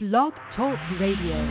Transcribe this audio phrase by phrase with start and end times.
[0.00, 1.42] Blog Talk Radio.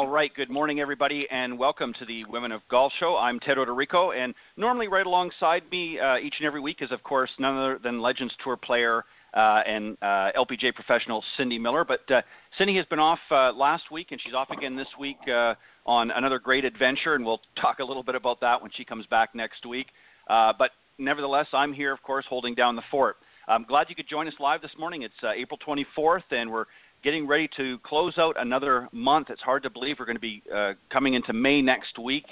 [0.00, 3.16] Right, good morning, everybody, and welcome to the Women of Golf Show.
[3.16, 7.02] I'm Ted Oderico, and normally right alongside me uh, each and every week is, of
[7.02, 11.84] course, none other than Legends Tour player uh, and uh, LPGA professional Cindy Miller.
[11.84, 12.22] But uh,
[12.56, 15.54] Cindy has been off uh, last week, and she's off again this week uh,
[15.84, 19.04] on another great adventure, and we'll talk a little bit about that when she comes
[19.06, 19.88] back next week.
[20.26, 23.16] but nevertheless, I'm here, of course, holding down the fort.
[23.46, 25.02] I'm glad you could join us live this morning.
[25.02, 26.64] It's April 24th, and we're
[27.02, 29.28] getting ready to close out another month.
[29.30, 32.26] It's hard to believe we're going to be uh, coming into May next week,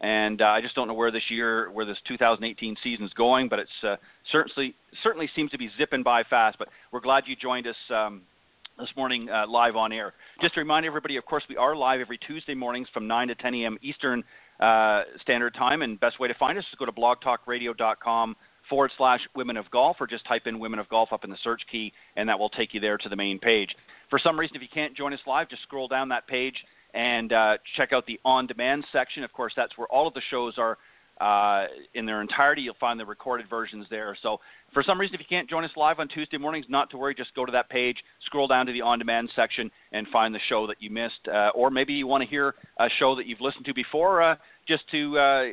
[0.00, 3.48] and uh, I just don't know where this year, where this 2018 season is going.
[3.48, 3.96] But it's uh,
[4.30, 6.58] certainly certainly seems to be zipping by fast.
[6.58, 7.76] But we're glad you joined us.
[7.90, 8.22] Um,
[8.78, 10.12] this morning, uh, live on air.
[10.42, 13.34] Just to remind everybody, of course, we are live every Tuesday mornings from 9 to
[13.34, 13.78] 10 a.m.
[13.80, 14.22] Eastern
[14.60, 15.80] uh, Standard Time.
[15.80, 18.36] And best way to find us is go to blogtalkradio.com
[18.68, 21.38] forward slash women of golf or just type in women of golf up in the
[21.42, 23.70] search key and that will take you there to the main page.
[24.10, 26.56] For some reason, if you can't join us live, just scroll down that page
[26.94, 29.24] and uh, check out the on demand section.
[29.24, 30.78] Of course, that's where all of the shows are
[31.20, 32.62] uh, in their entirety.
[32.62, 34.16] You'll find the recorded versions there.
[34.22, 34.38] So,
[34.72, 37.14] for some reason, if you can't join us live on Tuesday mornings, not to worry.
[37.14, 40.40] Just go to that page, scroll down to the on demand section, and find the
[40.48, 41.26] show that you missed.
[41.26, 44.36] Uh, or maybe you want to hear a show that you've listened to before, uh,
[44.66, 45.44] just to uh,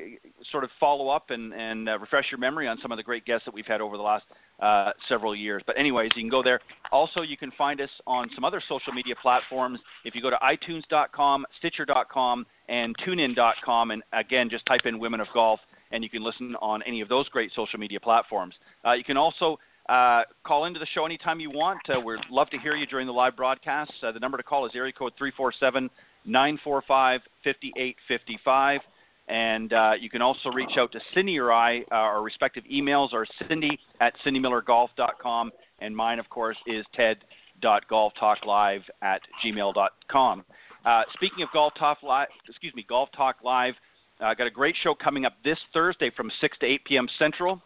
[0.51, 3.25] sort of follow up and, and uh, refresh your memory on some of the great
[3.25, 4.25] guests that we've had over the last
[4.59, 5.61] uh, several years.
[5.65, 6.59] But, anyways, you can go there.
[6.91, 9.79] Also, you can find us on some other social media platforms.
[10.05, 15.27] If you go to iTunes.com, Stitcher.com, and TuneIn.com, and again, just type in Women of
[15.33, 15.59] Golf,
[15.91, 18.55] and you can listen on any of those great social media platforms.
[18.85, 19.59] Uh, you can also
[19.89, 21.79] uh, call into the show anytime you want.
[21.89, 23.91] Uh, we'd love to hear you during the live broadcast.
[24.01, 25.89] Uh, the number to call is area code 347
[26.25, 28.81] 945 5855.
[29.27, 31.79] And uh, you can also reach out to Cindy or I.
[31.91, 39.21] Uh, our respective emails are cindy at cindymillergolf.com, and mine, of course, is ted.golftalklive at
[39.43, 40.43] gmail.com.
[40.85, 43.75] Uh, speaking of Golf Talk Live, excuse me, Golf Talk Live,
[44.19, 47.07] I uh, got a great show coming up this Thursday from 6 to 8 p.m.
[47.17, 47.61] Central,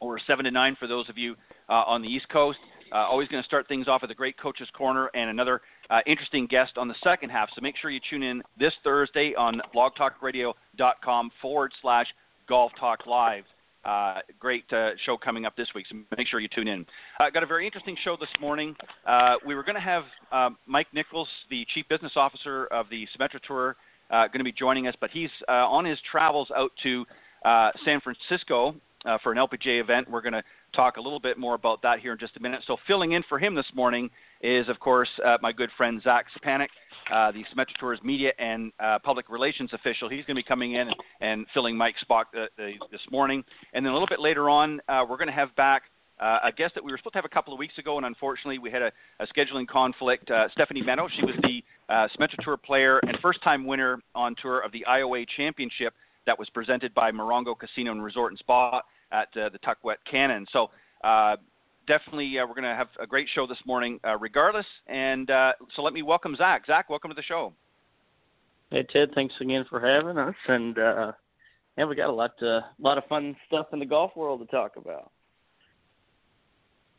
[0.00, 1.34] or 7 to 9 for those of you
[1.68, 2.58] uh, on the East Coast.
[2.92, 6.00] Uh, always going to start things off with a great coach's corner and another uh,
[6.06, 7.48] interesting guest on the second half.
[7.54, 12.06] So make sure you tune in this Thursday on blogtalkradio.com forward slash
[12.48, 13.44] golf talk live.
[13.84, 16.86] Uh, great uh, show coming up this week, so make sure you tune in.
[17.18, 18.76] Uh, got a very interesting show this morning.
[19.06, 23.08] Uh, we were going to have uh, Mike Nichols, the Chief Business Officer of the
[23.16, 23.76] Symetra Tour,
[24.10, 27.04] uh, going to be joining us, but he's on his travels out to
[27.84, 28.76] San Francisco
[29.22, 30.08] for an LPGA event.
[30.08, 32.60] We're going to talk a little bit more about that here in just a minute.
[32.66, 34.10] So filling in for him this morning
[34.40, 36.68] is, of course, uh, my good friend Zach Sepanik,
[37.12, 40.08] uh, the Symetra Tours media and uh, public relations official.
[40.08, 42.46] He's going to be coming in and, and filling Mike's spot uh,
[42.90, 43.44] this morning.
[43.72, 45.82] And then a little bit later on, uh, we're going to have back
[46.20, 48.06] uh, a guest that we were supposed to have a couple of weeks ago, and
[48.06, 50.30] unfortunately we had a, a scheduling conflict.
[50.52, 54.70] Stephanie Meadow, she was the uh, Symetra Tour player and first-time winner on tour of
[54.70, 55.94] the IOA Championship
[56.26, 58.82] that was presented by Morongo Casino and Resort and Spa
[59.12, 60.46] at uh, the Tukwet Canyon.
[60.52, 60.70] So
[61.04, 61.36] uh,
[61.86, 64.66] definitely, uh, we're going to have a great show this morning, uh, regardless.
[64.86, 66.66] And uh, so let me welcome Zach.
[66.66, 67.52] Zach, welcome to the show.
[68.70, 70.34] Hey Ted, thanks again for having us.
[70.48, 71.12] And uh,
[71.76, 74.46] yeah, we got a lot, a lot of fun stuff in the golf world to
[74.46, 75.10] talk about.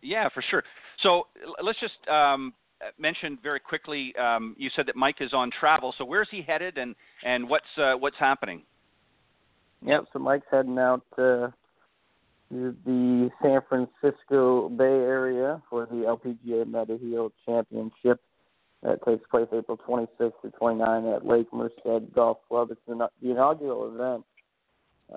[0.03, 0.63] Yeah, for sure.
[1.01, 1.27] So
[1.63, 2.53] let's just um,
[2.99, 4.13] mention very quickly.
[4.17, 5.95] Um, you said that Mike is on travel.
[5.97, 8.63] So where's he headed, and and what's uh, what's happening?
[9.85, 10.05] Yep.
[10.13, 11.47] So Mike's heading out uh,
[12.49, 18.19] the San Francisco Bay Area for the LPGA Mediheal Championship.
[18.83, 22.69] That takes place April 26th to 29 at Lake Merced Golf Club.
[22.71, 24.25] It's the inaugural event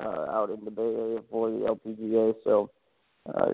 [0.00, 2.34] uh, out in the Bay Area for the LPGA.
[2.44, 2.70] So,
[3.34, 3.52] uh,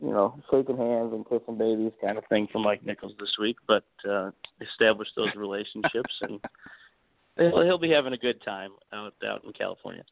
[0.00, 3.56] you know, shaking hands and kissing babies kind of thing for Mike Nichols this week,
[3.66, 4.30] but uh,
[4.60, 6.40] establish those relationships and
[7.38, 10.04] he'll, he'll be having a good time out out in California.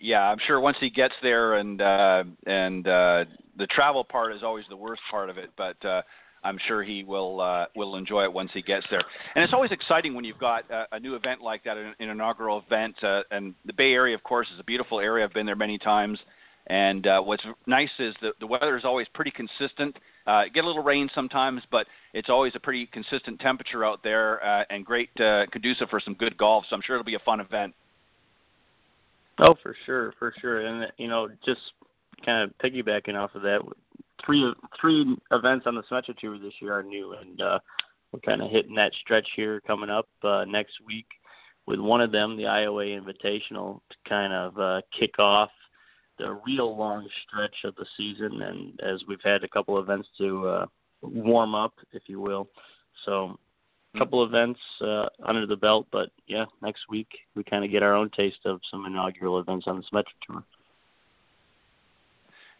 [0.00, 3.24] Yeah, I'm sure once he gets there, and uh, and uh,
[3.58, 6.02] the travel part is always the worst part of it, but uh,
[6.42, 9.02] I'm sure he will uh, will enjoy it once he gets there.
[9.34, 12.08] And it's always exciting when you've got a, a new event like that, an, an
[12.08, 12.96] inaugural event.
[13.02, 15.24] Uh, and the Bay Area, of course, is a beautiful area.
[15.24, 16.18] I've been there many times.
[16.66, 19.96] And uh, what's nice is that the weather is always pretty consistent.
[20.26, 24.44] Uh, get a little rain sometimes, but it's always a pretty consistent temperature out there,
[24.44, 26.64] uh, and great uh, conducive for some good golf.
[26.68, 27.74] So I'm sure it'll be a fun event.
[29.40, 30.66] Oh, for sure, for sure.
[30.66, 31.60] And you know, just
[32.24, 33.60] kind of piggybacking off of that,
[34.24, 37.58] three three events on the Symetra Tour this year are new, and uh,
[38.12, 41.06] we're kind of hitting that stretch here coming up uh, next week
[41.66, 45.50] with one of them, the IOA Invitational, to kind of uh, kick off
[46.18, 48.42] the real long stretch of the season.
[48.42, 50.66] And as we've had a couple events to uh,
[51.00, 52.48] warm up, if you will,
[53.06, 53.38] so
[53.98, 55.86] couple events uh, under the belt.
[55.90, 59.66] But yeah, next week we kind of get our own taste of some inaugural events
[59.66, 60.44] on the Symetra Tour.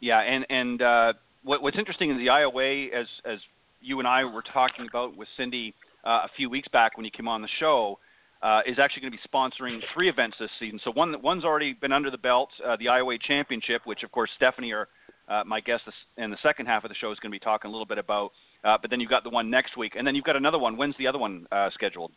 [0.01, 1.13] Yeah, and and uh,
[1.45, 3.39] what, what's interesting is the IOA, as as
[3.81, 5.75] you and I were talking about with Cindy
[6.05, 7.99] uh, a few weeks back when you came on the show,
[8.43, 10.81] uh, is actually going to be sponsoring three events this season.
[10.83, 14.31] So one one's already been under the belt, uh, the IOA Championship, which of course
[14.37, 14.89] Stephanie, or
[15.29, 15.83] uh, my guest
[16.17, 17.99] in the second half of the show, is going to be talking a little bit
[17.99, 18.33] about.
[18.65, 20.77] Uh, but then you've got the one next week, and then you've got another one.
[20.77, 22.13] When's the other one uh, scheduled?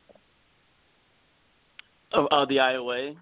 [2.14, 3.16] Oh, uh, the IOA.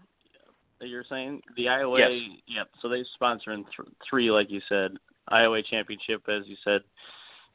[0.82, 2.00] You're saying the IOA?
[2.00, 2.40] Yes.
[2.48, 2.70] Yep.
[2.82, 4.92] So they're sponsoring th- three, like you said.
[5.32, 6.82] IOA Championship, as you said,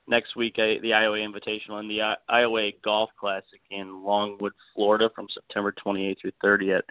[0.07, 5.11] next week, uh, the IOA Invitational and the I- IOA Golf Classic in Longwood, Florida,
[5.15, 6.85] from September 28th through 30 at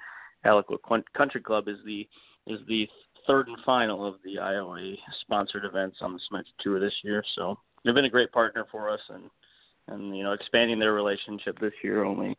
[0.45, 0.77] Alaqua
[1.15, 2.07] Country Club is the
[2.47, 2.87] is the
[3.25, 7.23] third and final of the IOA sponsored events on the Symetra Tour this year.
[7.33, 9.29] So they've been a great partner for us, and
[9.87, 12.37] and you know expanding their relationship this year only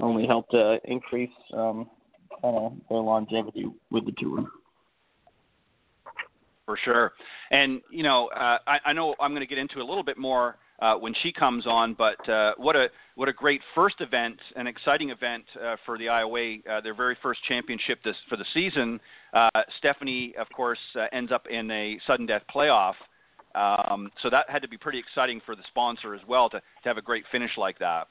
[0.00, 1.90] only helped uh, increase um,
[2.42, 4.48] their longevity with the tour
[6.68, 7.12] for sure.
[7.50, 10.18] And you know, uh, I, I know I'm going to get into a little bit
[10.18, 14.38] more uh, when she comes on, but uh, what a what a great first event,
[14.54, 18.44] an exciting event uh, for the IOA, uh, their very first championship this for the
[18.52, 19.00] season.
[19.32, 19.48] Uh,
[19.78, 22.94] Stephanie, of course, uh, ends up in a sudden death playoff.
[23.54, 26.88] Um, so that had to be pretty exciting for the sponsor as well to, to
[26.88, 28.08] have a great finish like that.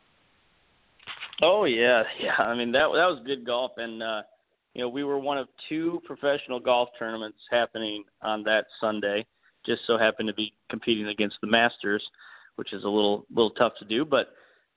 [1.42, 2.36] Oh yeah, yeah.
[2.38, 4.22] I mean that that was good golf, and uh,
[4.78, 9.26] you know, we were one of two professional golf tournaments happening on that Sunday.
[9.66, 12.04] Just so happened to be competing against the Masters,
[12.58, 14.06] which is a little little tough to do.
[14.06, 14.30] But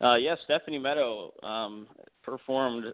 [0.02, 1.86] uh, yeah, Stephanie Meadow um,
[2.22, 2.86] performed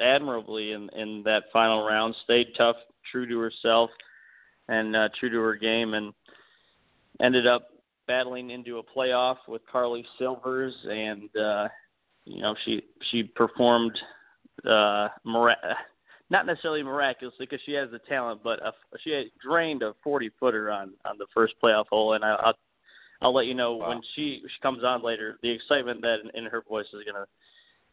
[0.00, 2.14] admirably in in that final round.
[2.22, 2.76] Stayed tough,
[3.10, 3.90] true to herself,
[4.68, 6.14] and uh, true to her game, and
[7.22, 7.68] ended up
[8.06, 11.68] battling into a playoff with Carly Silvers, and uh,
[12.24, 13.96] you know she she performed
[14.68, 15.76] uh, mira-
[16.30, 18.72] not necessarily miraculously because she has the talent, but a,
[19.02, 22.54] she had drained a 40 footer on on the first playoff hole, and I, I'll
[23.22, 23.90] I'll let you know wow.
[23.90, 25.38] when she she comes on later.
[25.42, 27.26] The excitement that in, in her voice is gonna,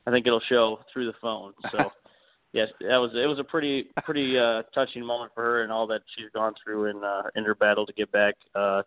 [0.07, 1.53] I think it'll show through the phone.
[1.71, 1.91] So.
[2.53, 5.87] yes, that was it was a pretty pretty uh touching moment for her and all
[5.87, 8.81] that she's gone through in uh in her battle to get back uh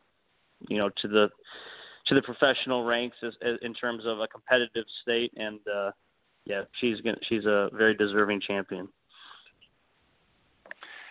[0.68, 1.28] you know to the
[2.06, 5.90] to the professional ranks as, as in terms of a competitive state and uh
[6.46, 8.88] yeah, she's gonna she's a very deserving champion.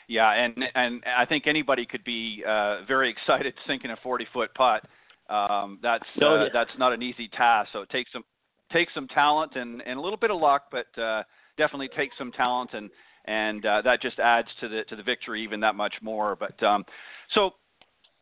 [0.07, 4.54] Yeah, and and I think anybody could be uh, very excited sinking a 40 foot
[4.54, 4.83] putt.
[5.30, 6.49] Um, that's oh, uh, yeah.
[6.54, 7.69] that's not an easy task.
[7.73, 8.23] So it takes some
[8.71, 11.23] takes some talent and, and a little bit of luck, but uh,
[11.57, 12.89] definitely takes some talent and
[13.25, 16.35] and uh, that just adds to the to the victory even that much more.
[16.35, 16.85] But um,
[17.33, 17.51] so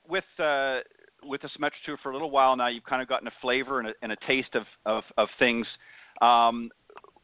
[0.07, 0.79] with uh,
[1.23, 3.79] with the Symetra Tour for a little while now, you've kind of gotten a flavor
[3.79, 5.65] and a, and a taste of of, of things.
[6.21, 6.69] Um,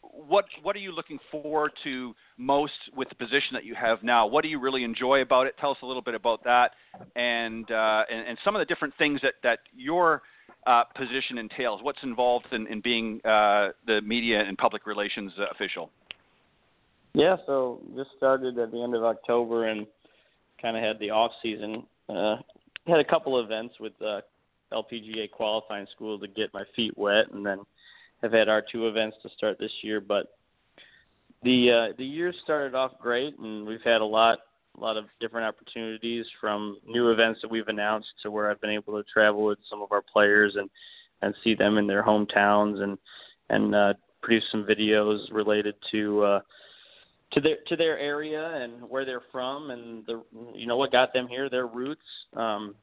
[0.01, 4.25] what what are you looking forward to most with the position that you have now?
[4.25, 5.56] What do you really enjoy about it?
[5.60, 6.72] Tell us a little bit about that,
[7.16, 10.24] and uh, and, and some of the different things that that your
[10.66, 11.82] uh, position entails.
[11.84, 15.92] What's involved in, in being uh, the media and public relations official?
[17.13, 19.88] Yeah, so just started at the end of October and
[20.62, 21.84] kind of had the off season.
[22.88, 24.22] Had a couple events with uh,
[24.72, 27.60] LPGA qualifying school to get my feet wet, and then
[28.22, 30.38] have had our two events to start this year, but
[31.44, 34.39] the uh, the year started off great, and we've had a lot
[34.77, 38.70] a lot of different opportunities from new events that we've announced to where I've been
[38.70, 40.70] able to travel with some of our players and
[41.22, 42.98] and see them in their hometowns and
[43.50, 46.39] and uh, produce some videos related to uh,
[47.34, 50.24] to their to their area and where they're from and the
[50.55, 52.01] you know what got them here, their roots.
[52.36, 52.75] Um,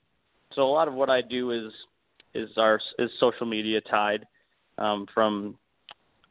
[0.54, 1.72] so a lot of what I do is
[2.34, 4.26] is our is social media tied
[4.78, 5.56] um, from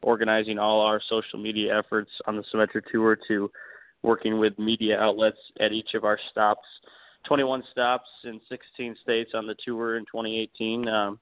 [0.02, 3.50] organizing all our social media efforts on the Symetra Tour to
[4.02, 6.66] working with media outlets at each of our stops.
[7.26, 10.86] 21 stops in 16 states on the tour in 2018.
[10.88, 11.18] Um,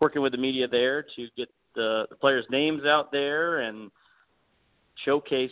[0.00, 3.90] working with the media there to get the, the players' names out there and
[5.04, 5.50] showcase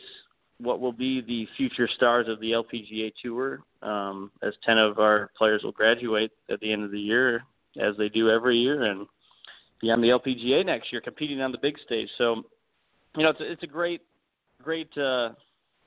[0.61, 5.31] what will be the future stars of the LPGA Tour, um, as 10 of our
[5.37, 7.45] players will graduate at the end of the year,
[7.81, 9.07] as they do every year, and
[9.81, 12.09] be on the LPGA next year, competing on the big stage.
[12.19, 12.43] So,
[13.17, 14.03] you know, it's a, it's a great,
[14.63, 14.91] great.
[14.97, 15.31] Uh,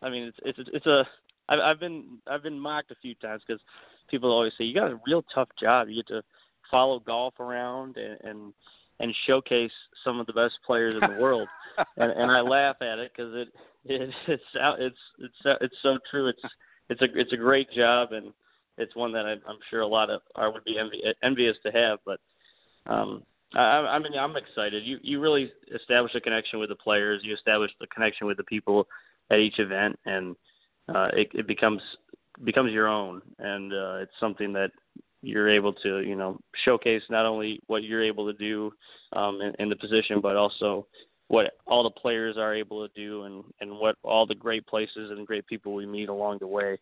[0.01, 1.05] I mean, it's it's it's a.
[1.49, 3.61] I've, I've been I've been mocked a few times because
[4.09, 5.89] people always say you got a real tough job.
[5.89, 6.23] You get to
[6.69, 8.53] follow golf around and, and
[9.01, 9.71] and showcase
[10.03, 11.47] some of the best players in the world.
[11.97, 13.47] and, and I laugh at it because it,
[13.85, 16.27] it it's it's it's it's so true.
[16.27, 16.41] It's
[16.89, 18.33] it's a it's a great job and
[18.77, 21.71] it's one that I, I'm sure a lot of are would be envy, envious to
[21.71, 21.99] have.
[22.05, 22.19] But
[22.87, 24.85] um, I, I mean, I'm excited.
[24.85, 27.21] You you really establish a connection with the players.
[27.23, 28.87] You establish the connection with the people
[29.29, 30.35] at each event, and
[30.93, 31.81] uh, it, it becomes
[32.43, 33.21] becomes your own.
[33.39, 34.71] And uh, it's something that
[35.21, 38.71] you're able to you know showcase not only what you're able to do
[39.13, 40.85] um, in, in the position, but also
[41.27, 45.11] what all the players are able to do, and and what all the great places
[45.11, 46.77] and great people we meet along the way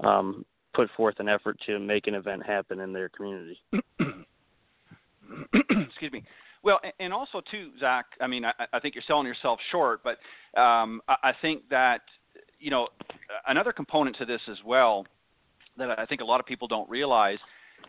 [0.00, 3.60] um, put forth an effort to make an event happen in their community.
[5.70, 6.22] Excuse me.
[6.62, 8.06] Well, and also too, Zach.
[8.20, 10.18] I mean, I, I think you're selling yourself short, but
[10.60, 12.02] um, I think that
[12.58, 12.88] you know
[13.46, 15.06] another component to this as well
[15.76, 17.38] that I think a lot of people don't realize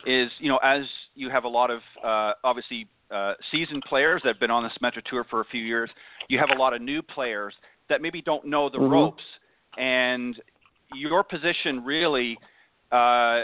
[0.06, 0.84] is you know as
[1.16, 4.70] you have a lot of uh, obviously uh, seasoned players that have been on the
[4.70, 5.90] Symetra Tour for a few years,
[6.28, 7.54] you have a lot of new players
[7.90, 8.92] that maybe don't know the mm-hmm.
[8.92, 9.24] ropes,
[9.78, 10.40] and
[10.94, 12.38] your position really.
[12.92, 13.44] Uh,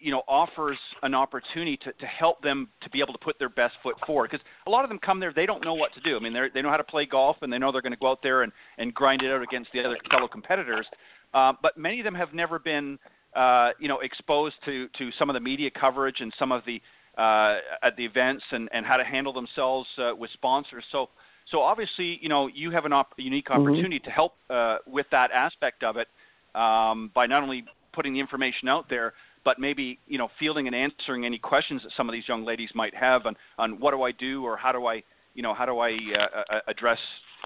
[0.00, 3.48] you know offers an opportunity to, to help them to be able to put their
[3.48, 6.00] best foot forward because a lot of them come there they don't know what to
[6.00, 7.92] do i mean they they know how to play golf and they know they're going
[7.92, 10.86] to go out there and and grind it out against the other fellow competitors
[11.34, 12.98] uh, but many of them have never been
[13.38, 16.80] uh, you know, exposed to to some of the media coverage and some of the
[17.16, 20.84] uh, at the events and and how to handle themselves uh, with sponsors.
[20.90, 21.08] So
[21.50, 23.62] so obviously, you know, you have an op- unique mm-hmm.
[23.62, 24.04] opportunity mm-hmm.
[24.04, 26.08] to help uh, with that aspect of it
[26.54, 29.14] um, by not only putting the information out there,
[29.44, 32.70] but maybe you know fielding and answering any questions that some of these young ladies
[32.74, 35.02] might have on on what do I do or how do I
[35.34, 36.98] you know how do I uh, address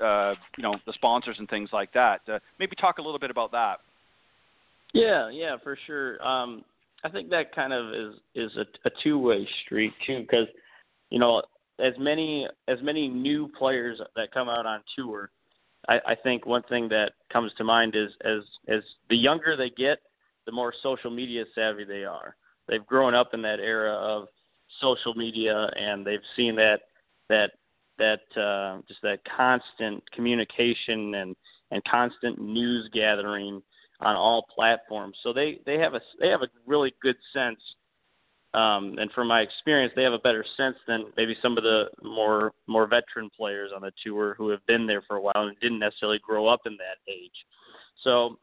[0.02, 2.22] uh, you know the sponsors and things like that.
[2.26, 3.80] Uh, maybe talk a little bit about that.
[4.92, 6.22] Yeah, yeah, for sure.
[6.26, 6.64] Um,
[7.04, 10.46] I think that kind of is is a, a two way street too, because
[11.10, 11.42] you know
[11.80, 15.30] as many as many new players that come out on tour,
[15.88, 19.70] I, I think one thing that comes to mind is as as the younger they
[19.70, 19.98] get,
[20.46, 22.36] the more social media savvy they are.
[22.68, 24.28] They've grown up in that era of
[24.80, 26.82] social media, and they've seen that
[27.28, 27.52] that
[27.98, 31.36] that uh, just that constant communication and
[31.70, 33.62] and constant news gathering
[34.04, 35.16] on all platforms.
[35.22, 37.60] So they they have a they have a really good sense.
[38.54, 41.84] Um, and from my experience, they have a better sense than maybe some of the
[42.02, 45.58] more more veteran players on the tour who have been there for a while and
[45.60, 47.32] didn't necessarily grow up in that age.
[48.04, 48.38] So,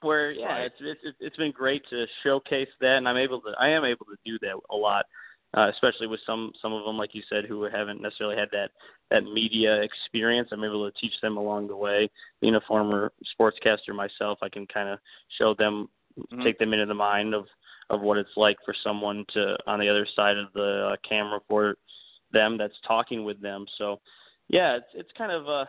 [0.00, 3.68] where yeah, it's it's it's been great to showcase that, and I'm able to I
[3.68, 5.04] am able to do that a lot
[5.56, 8.70] uh, especially with some some of them, like you said, who haven't necessarily had that
[9.10, 10.48] that media experience.
[10.52, 12.10] I'm able to teach them along the way.
[12.40, 14.98] Being a former sportscaster myself, I can kind of
[15.38, 16.42] show them, mm-hmm.
[16.42, 17.46] take them into the mind of
[17.90, 21.40] of what it's like for someone to on the other side of the uh, camera
[21.48, 21.76] for
[22.32, 23.66] them that's talking with them.
[23.78, 24.00] So,
[24.48, 25.66] yeah, it's it's kind of uh,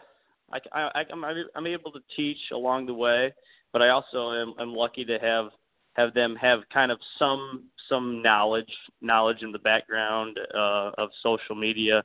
[0.52, 1.24] I, I I'm
[1.56, 3.34] I'm able to teach along the way,
[3.72, 5.50] but I also am I'm lucky to have
[5.96, 8.72] have them have kind of some some knowledge
[9.02, 12.04] knowledge in the background uh, of social media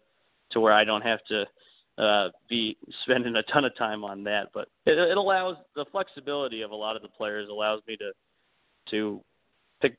[0.53, 1.45] to where I don't have to
[2.03, 4.49] uh, be spending a ton of time on that.
[4.55, 8.13] But it, it allows the flexibility of a lot of the players allows me to
[8.91, 9.21] to
[9.83, 9.97] pick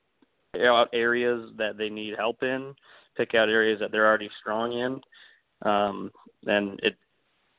[0.59, 2.73] out areas that they need help in,
[3.15, 6.11] pick out areas that they're already strong in, um,
[6.45, 6.95] and it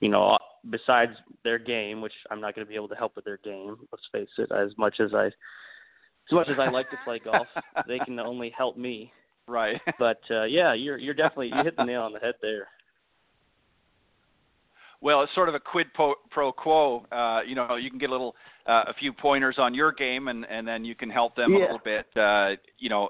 [0.01, 0.39] you know
[0.71, 1.13] besides
[1.45, 3.77] their game, which I'm not going to be able to help with their game.
[3.91, 5.31] Let's face it, as much as I
[6.31, 7.47] as much as I like to play golf,
[7.89, 9.13] they can only help me.
[9.49, 9.81] Right.
[9.99, 12.69] But uh, yeah, you're you're definitely you hit the nail on the head there.
[15.01, 17.05] Well, it's sort of a quid pro, pro quo.
[17.11, 18.37] Uh, you know, you can get a little,
[18.69, 21.59] uh, a few pointers on your game, and and then you can help them yeah.
[21.59, 22.07] a little bit.
[22.17, 23.09] Uh, you know,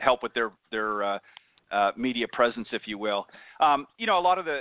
[0.00, 1.18] help with their their uh,
[1.70, 3.26] uh, media presence, if you will.
[3.60, 4.60] Um, you know, a lot of the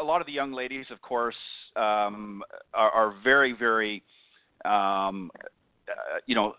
[0.00, 1.36] a lot of the young ladies, of course,
[1.76, 2.42] um,
[2.72, 4.02] are, are very very
[4.64, 5.30] um,
[5.88, 6.54] uh, you know,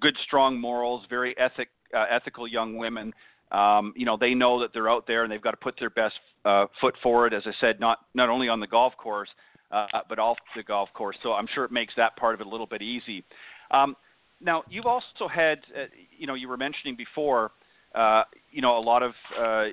[0.00, 3.12] good, strong morals, very ethic, uh, ethical young women.
[3.52, 5.90] Um, you know, they know that they're out there and they've got to put their
[5.90, 7.34] best uh, foot forward.
[7.34, 9.28] As I said, not not only on the golf course,
[9.70, 11.16] uh, but off the golf course.
[11.22, 13.24] So I'm sure it makes that part of it a little bit easy.
[13.70, 13.96] Um,
[14.40, 15.84] now, you've also had, uh,
[16.16, 17.52] you know, you were mentioning before,
[17.94, 19.66] uh, you know, a lot of uh,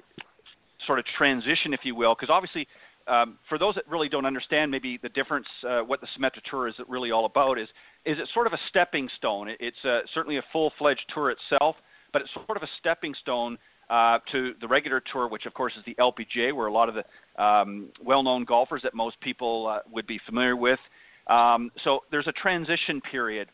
[0.85, 2.67] sort of transition, if you will, because obviously,
[3.07, 6.67] um, for those that really don't understand, maybe the difference, uh, what the Symetra Tour
[6.67, 7.67] is really all about is,
[8.05, 9.49] is it sort of a stepping stone.
[9.59, 11.75] It's uh, certainly a full-fledged tour itself,
[12.13, 13.57] but it's sort of a stepping stone
[13.89, 16.95] uh, to the regular tour, which of course is the LPGA, where a lot of
[16.95, 20.79] the um, well-known golfers that most people uh, would be familiar with.
[21.27, 23.47] Um, so there's a transition period,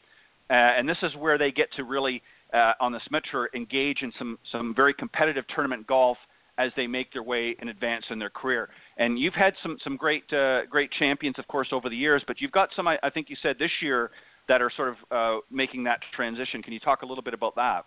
[0.50, 2.22] uh, and this is where they get to really,
[2.53, 6.17] uh, on the Symetra, engage in some some very competitive tournament golf
[6.57, 8.69] as they make their way and advance in their career.
[8.98, 12.41] And you've had some some great uh, great champions, of course, over the years, but
[12.41, 12.88] you've got some.
[12.88, 14.12] I, I think you said this year
[14.48, 16.62] that are sort of uh, making that transition.
[16.62, 17.86] Can you talk a little bit about that?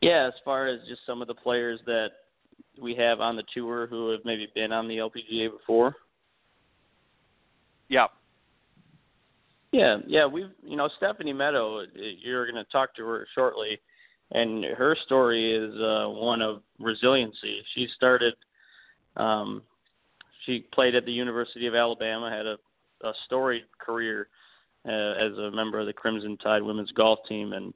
[0.00, 2.08] Yeah, as far as just some of the players that
[2.80, 5.94] we have on the tour who have maybe been on the LPGA before.
[7.88, 8.06] Yeah.
[9.72, 11.84] Yeah, yeah, we've you know Stephanie Meadow.
[11.94, 13.78] You're going to talk to her shortly,
[14.32, 17.62] and her story is uh, one of resiliency.
[17.74, 18.34] She started,
[19.16, 19.62] um,
[20.46, 22.56] she played at the University of Alabama, had a,
[23.06, 24.28] a storied career
[24.86, 27.74] uh, as a member of the Crimson Tide women's golf team, and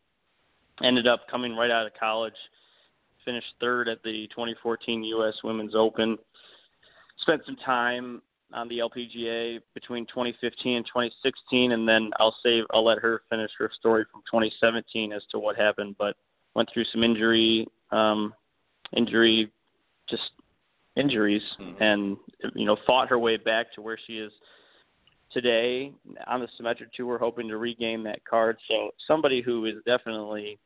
[0.82, 2.34] ended up coming right out of college.
[3.24, 5.34] Finished third at the 2014 U.S.
[5.42, 6.18] Women's Open.
[7.20, 8.20] Spent some time
[8.52, 13.50] on the LPGA between 2015 and 2016, and then I'll save I'll let her finish
[13.58, 15.96] her story from 2017 as to what happened.
[15.98, 16.16] But
[16.54, 18.32] went through some injury, um,
[18.96, 19.50] injury,
[20.08, 20.22] just
[20.96, 21.82] injuries, mm-hmm.
[21.82, 22.16] and
[22.54, 24.32] you know fought her way back to where she is
[25.32, 25.92] today
[26.26, 28.56] on the Symetra Tour, hoping to regain that card.
[28.68, 30.58] So somebody who is definitely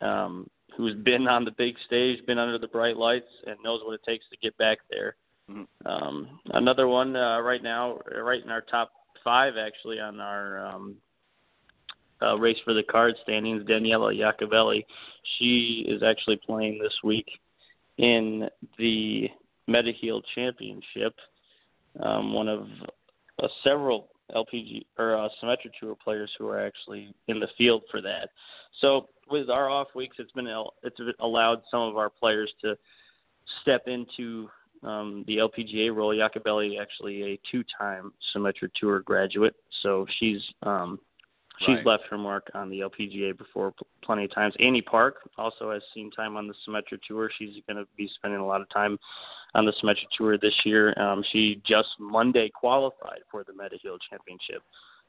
[0.00, 3.94] um, who's been on the big stage, been under the bright lights, and knows what
[3.94, 5.16] it takes to get back there.
[5.50, 5.86] Mm-hmm.
[5.86, 8.90] Um, another one uh, right now, right in our top
[9.22, 10.96] five actually on our um,
[12.24, 14.84] uh, race for the card standings, Daniela Iacobelli.
[15.38, 17.26] She is actually playing this week
[17.98, 19.28] in the
[19.68, 21.14] Mediheal Championship.
[22.00, 22.66] Um, one of
[23.42, 28.00] uh, several LPG or uh, Symetra Tour players who are actually in the field for
[28.00, 28.30] that.
[28.80, 30.48] So with our off weeks, it's been
[30.82, 32.76] it's allowed some of our players to
[33.62, 34.48] step into
[34.82, 36.14] um, the LPGA role.
[36.14, 40.98] Iacobelli actually a two-time Symetra Tour graduate, so she's um,
[41.60, 41.86] she's right.
[41.86, 44.54] left her mark on the LPGA before plenty of times.
[44.58, 47.30] Annie Park also has seen time on the Symetra Tour.
[47.38, 48.98] She's going to be spending a lot of time
[49.54, 50.98] on the Symetra Tour this year.
[51.00, 54.62] Um, she just Monday qualified for the Mediheal Championship,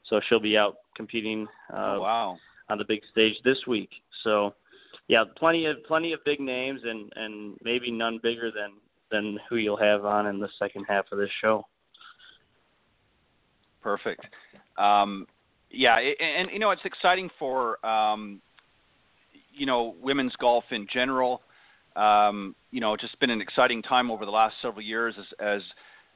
[0.08, 1.46] so she'll be out competing.
[1.72, 2.38] Uh, oh, wow.
[2.68, 3.90] On the big stage this week.
[4.24, 4.54] So,
[5.06, 8.72] yeah, plenty of plenty of big names, and and maybe none bigger than
[9.10, 11.64] than who you'll have on in the second half of this show.
[13.82, 14.26] Perfect.
[14.78, 15.28] Um,
[15.70, 18.40] yeah, and, you know it's exciting for um,
[19.54, 21.42] you know women's golf in general.
[21.96, 25.24] Um, you know, it's just been an exciting time over the last several years as,
[25.40, 25.62] as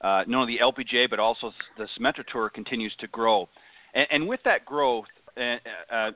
[0.03, 3.49] uh, not only the LPGA but also the Symetra Tour continues to grow.
[3.95, 5.07] And, and with that growth,
[5.39, 5.57] uh,
[5.93, 6.11] uh,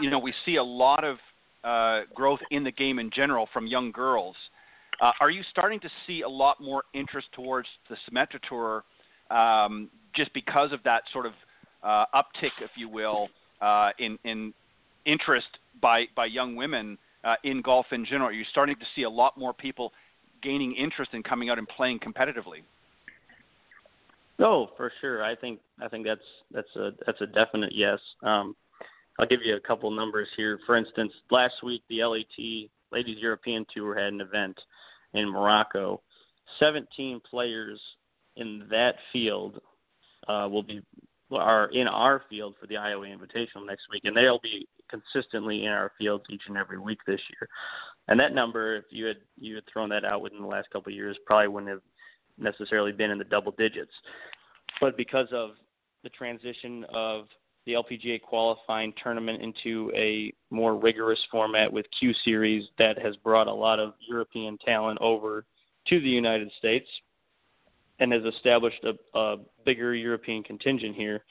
[0.00, 1.18] you know, we see a lot of
[1.64, 4.36] uh, growth in the game in general from young girls.
[5.02, 8.84] Uh, are you starting to see a lot more interest towards the Symetra Tour
[9.30, 11.32] um, just because of that sort of
[11.82, 13.28] uh, uptick, if you will,
[13.60, 14.52] uh, in, in
[15.06, 15.48] interest
[15.80, 18.28] by, by young women uh, in golf in general?
[18.28, 19.92] Are you starting to see a lot more people
[20.42, 22.62] gaining interest in coming out and playing competitively?
[24.38, 25.22] Oh, for sure.
[25.22, 27.98] I think I think that's that's a that's a definite yes.
[28.22, 28.56] Um,
[29.18, 30.58] I'll give you a couple numbers here.
[30.64, 32.24] For instance, last week the LET
[32.90, 34.58] Ladies European Tour had an event
[35.12, 36.00] in Morocco.
[36.58, 37.80] 17 players
[38.36, 39.60] in that field
[40.26, 40.82] uh, will be
[41.32, 45.70] are in our field for the IOA Invitational next week, and they'll be consistently in
[45.70, 47.48] our field each and every week this year.
[48.08, 50.90] And that number, if you had you had thrown that out within the last couple
[50.90, 51.82] of years, probably wouldn't have
[52.38, 53.92] necessarily been in the double digits.
[54.80, 55.50] But because of
[56.02, 57.26] the transition of
[57.66, 63.46] the LPGA qualifying tournament into a more rigorous format with Q Series that has brought
[63.46, 65.44] a lot of European talent over
[65.88, 66.86] to the United States
[68.00, 71.22] and has established a, a bigger European contingent here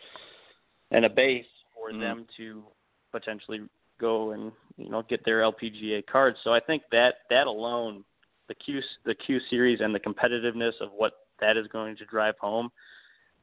[0.92, 2.64] and a base for mm them to
[3.12, 3.62] potentially
[4.00, 6.38] go and you know get their LPGA cards.
[6.44, 8.04] So I think that that alone,
[8.48, 12.36] the Q the Q Series and the competitiveness of what that is going to drive
[12.40, 12.70] home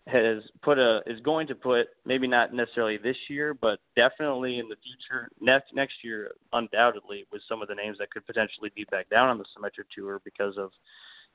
[0.07, 4.69] has put a is going to put maybe not necessarily this year, but definitely in
[4.69, 8.85] the future next next year, undoubtedly with some of the names that could potentially be
[8.91, 10.71] back down on the Symetra Tour because of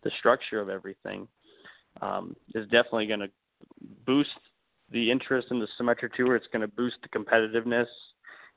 [0.03, 1.27] the structure of everything,
[2.01, 3.29] um, is definitely going to
[4.05, 4.29] boost
[4.91, 6.35] the interest in the Symetra Tour.
[6.35, 7.87] It's going to boost the competitiveness.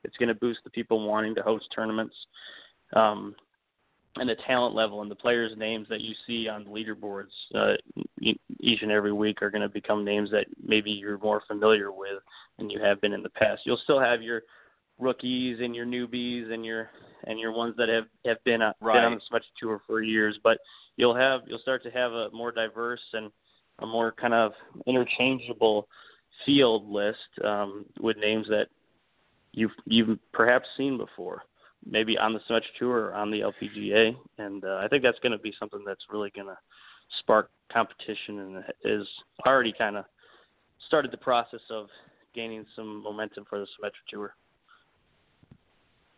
[0.03, 2.15] It's going to boost the people wanting to host tournaments.
[2.93, 3.35] Um,
[4.17, 7.73] and the talent level and the players' names that you see on the leaderboards uh,
[8.21, 12.21] each and every week are going to become names that maybe you're more familiar with
[12.57, 13.63] than you have been in the past.
[13.65, 14.43] You'll still have your
[14.99, 16.89] rookies and your newbies and your
[17.25, 18.95] and your ones that have have been, uh, right.
[18.95, 20.57] been on the Symetra Tour for years, but
[20.97, 23.31] you'll have you'll start to have a more diverse and
[23.79, 24.53] a more kind of
[24.87, 25.87] interchangeable
[26.45, 28.67] field list um, with names that
[29.53, 31.43] you've you've perhaps seen before,
[31.85, 35.31] maybe on the Symetra Tour or on the LPGA, and uh, I think that's going
[35.31, 36.57] to be something that's really going to
[37.19, 39.07] spark competition and is
[39.45, 40.05] already kind of
[40.87, 41.87] started the process of
[42.33, 44.35] gaining some momentum for the Symetra Tour.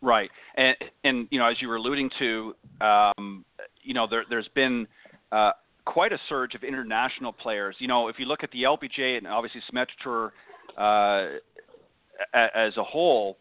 [0.01, 3.43] Right, and and you know, as you were alluding to, um,
[3.81, 4.87] you know, there, there's been
[5.31, 5.51] uh,
[5.85, 7.75] quite a surge of international players.
[7.79, 10.33] You know, if you look at the LPGA and obviously Symetra Tour
[10.77, 11.37] uh,
[12.33, 13.37] as a whole,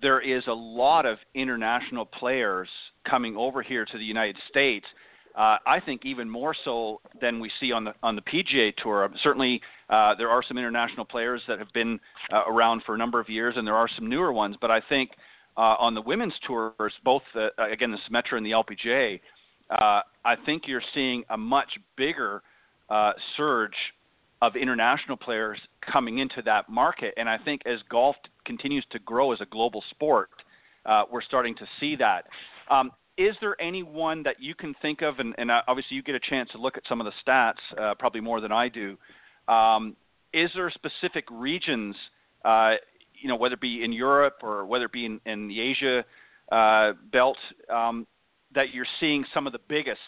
[0.00, 2.68] there is a lot of international players
[3.08, 4.86] coming over here to the United States.
[5.36, 9.10] Uh, I think even more so than we see on the on the PGA Tour.
[9.22, 9.60] Certainly,
[9.90, 12.00] uh, there are some international players that have been
[12.32, 14.56] uh, around for a number of years, and there are some newer ones.
[14.58, 15.10] But I think
[15.62, 19.20] on the women's tours, both the, uh, again the Symetra and the LPGA,
[19.70, 22.42] uh, I think you're seeing a much bigger
[22.88, 23.74] uh, surge
[24.42, 27.14] of international players coming into that market.
[27.16, 30.30] And I think as golf continues to grow as a global sport,
[30.84, 32.26] uh, we're starting to see that.
[32.70, 36.14] Um, is there anyone that you can think of, and, and, uh, obviously you get
[36.14, 38.96] a chance to look at some of the stats, uh, probably more than I do.
[39.48, 39.96] Um,
[40.34, 41.96] is there specific regions
[42.44, 42.74] uh,
[43.26, 46.04] you know, whether it be in Europe or whether it be in, in the Asia
[46.52, 47.36] uh, belt,
[47.68, 48.06] um,
[48.54, 49.98] that you're seeing some of the biggest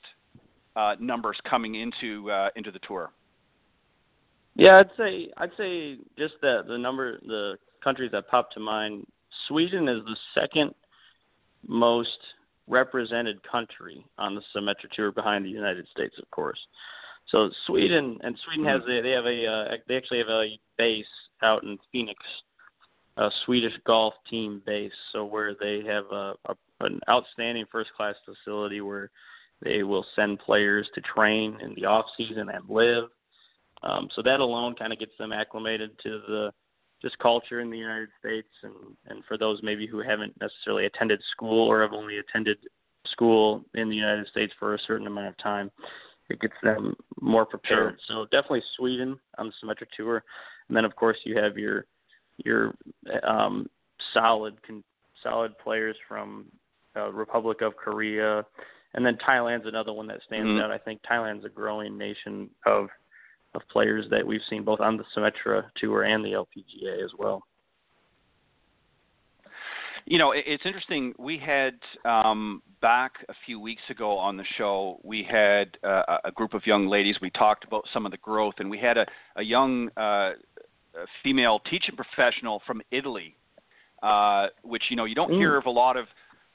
[0.77, 3.11] uh, numbers coming into uh, into the tour?
[4.55, 9.05] Yeah, I'd say I'd say just that the number the countries that pop to mind.
[9.49, 10.73] Sweden is the second
[11.67, 12.19] most
[12.69, 16.59] represented country on the Symetra Tour behind the United States, of course.
[17.31, 21.05] So Sweden and Sweden has a, they have a uh, they actually have a base
[21.43, 22.21] out in Phoenix,
[23.19, 28.15] a Swedish golf team base, so where they have a, a an outstanding first class
[28.25, 29.11] facility where
[29.63, 33.05] they will send players to train in the off season and live.
[33.83, 36.53] Um, so that alone kind of gets them acclimated to the
[37.03, 38.75] just culture in the United States, and
[39.09, 42.59] and for those maybe who haven't necessarily attended school or have only attended
[43.11, 45.71] school in the United States for a certain amount of time,
[46.31, 47.99] it gets them more prepared.
[48.07, 48.25] Sure.
[48.25, 50.23] So definitely Sweden on the Symetra Tour,
[50.69, 51.87] and then of course you have your
[52.39, 52.75] your
[53.27, 53.69] um,
[54.15, 54.55] solid
[55.23, 56.47] solid players from
[56.97, 58.45] uh, Republic of Korea,
[58.95, 60.61] and then Thailand's another one that stands mm-hmm.
[60.61, 60.71] out.
[60.71, 62.89] I think Thailand's a growing nation of
[63.55, 67.43] of players that we've seen both on the Symetra Tour and the LPGA as well.
[70.05, 71.13] You know, it's interesting.
[71.19, 71.75] We had
[72.07, 76.67] um, back a few weeks ago on the show, we had uh, a group of
[76.67, 77.17] young ladies.
[77.21, 79.05] We talked about some of the growth, and we had a,
[79.37, 80.33] a young uh,
[81.23, 83.35] female teaching professional from Italy,
[84.03, 85.39] uh, which you know you don't mm.
[85.39, 86.07] hear of a lot of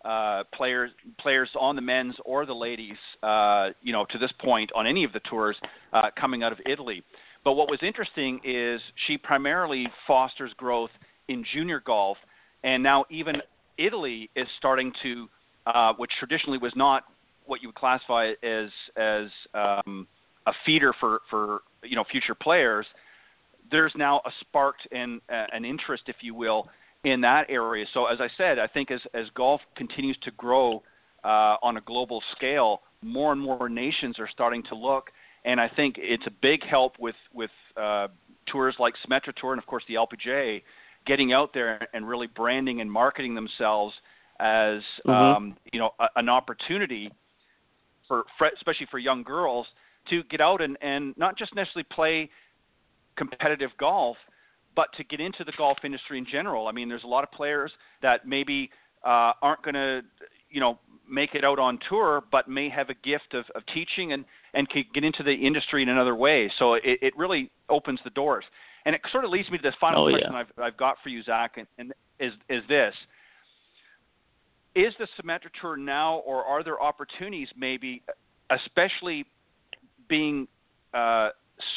[0.06, 4.70] uh, players players on the men's or the ladies, uh, you know, to this point
[4.76, 5.56] on any of the tours
[5.94, 7.04] uh, coming out of Italy.
[7.44, 10.92] But what was interesting is she primarily fosters growth
[11.28, 12.18] in junior golf,
[12.64, 13.36] and now even
[13.78, 15.30] Italy is starting to,
[15.68, 17.04] uh, which traditionally was not
[17.46, 20.08] what you would classify as as um,
[20.48, 22.86] a feeder for for you know future players
[23.72, 26.70] there's now a sparked and uh, an interest, if you will,
[27.04, 27.86] in that area.
[27.94, 30.84] So as I said, I think as as golf continues to grow
[31.24, 35.10] uh, on a global scale, more and more nations are starting to look,
[35.46, 38.08] and I think it's a big help with with uh,
[38.48, 40.62] tours like Symetra Tour and of course the LPGA,
[41.06, 43.94] getting out there and really branding and marketing themselves
[44.40, 45.12] as mm-hmm.
[45.12, 47.12] um, you know a, an opportunity
[48.08, 48.24] for
[48.56, 49.68] especially for young girls
[50.10, 52.30] to get out and and not just necessarily play
[53.16, 54.18] competitive golf,
[54.76, 56.68] but to get into the golf industry in general.
[56.68, 57.72] I mean, there's a lot of players
[58.02, 58.70] that maybe
[59.04, 60.02] uh, aren't going to,
[60.50, 64.14] you know, make it out on tour, but may have a gift of, of teaching
[64.14, 66.52] and and can get into the industry in another way.
[66.60, 68.46] So it, it really opens the doors.
[68.86, 70.40] And it sort of leads me to this final oh, question yeah.
[70.40, 72.94] I've, I've got for you, Zach, and, and is is this:
[74.76, 78.02] Is the Symetra Tour now, or are there opportunities, maybe,
[78.50, 79.26] especially
[80.08, 80.48] being
[80.94, 81.30] uh,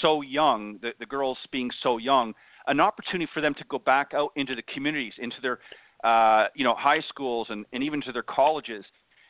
[0.02, 2.34] so young, the, the girls being so young,
[2.66, 5.58] an opportunity for them to go back out into the communities, into their
[6.04, 8.84] uh, you know high schools and, and even to their colleges,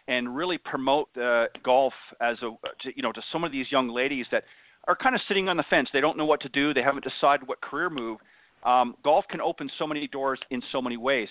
[0.08, 2.50] and really promote uh, golf as a
[2.82, 4.44] to, you know to some of these young ladies that
[4.88, 5.88] are kind of sitting on the fence.
[5.92, 6.72] They don't know what to do.
[6.72, 8.18] They haven't decided what career move.
[8.64, 11.28] Um, golf can open so many doors in so many ways.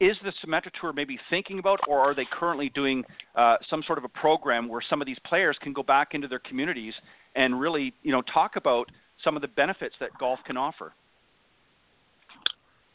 [0.00, 3.04] Is the Symetra Tour maybe thinking about, or are they currently doing
[3.36, 6.26] uh, some sort of a program where some of these players can go back into
[6.26, 6.94] their communities
[7.36, 8.90] and really, you know, talk about
[9.22, 10.92] some of the benefits that golf can offer?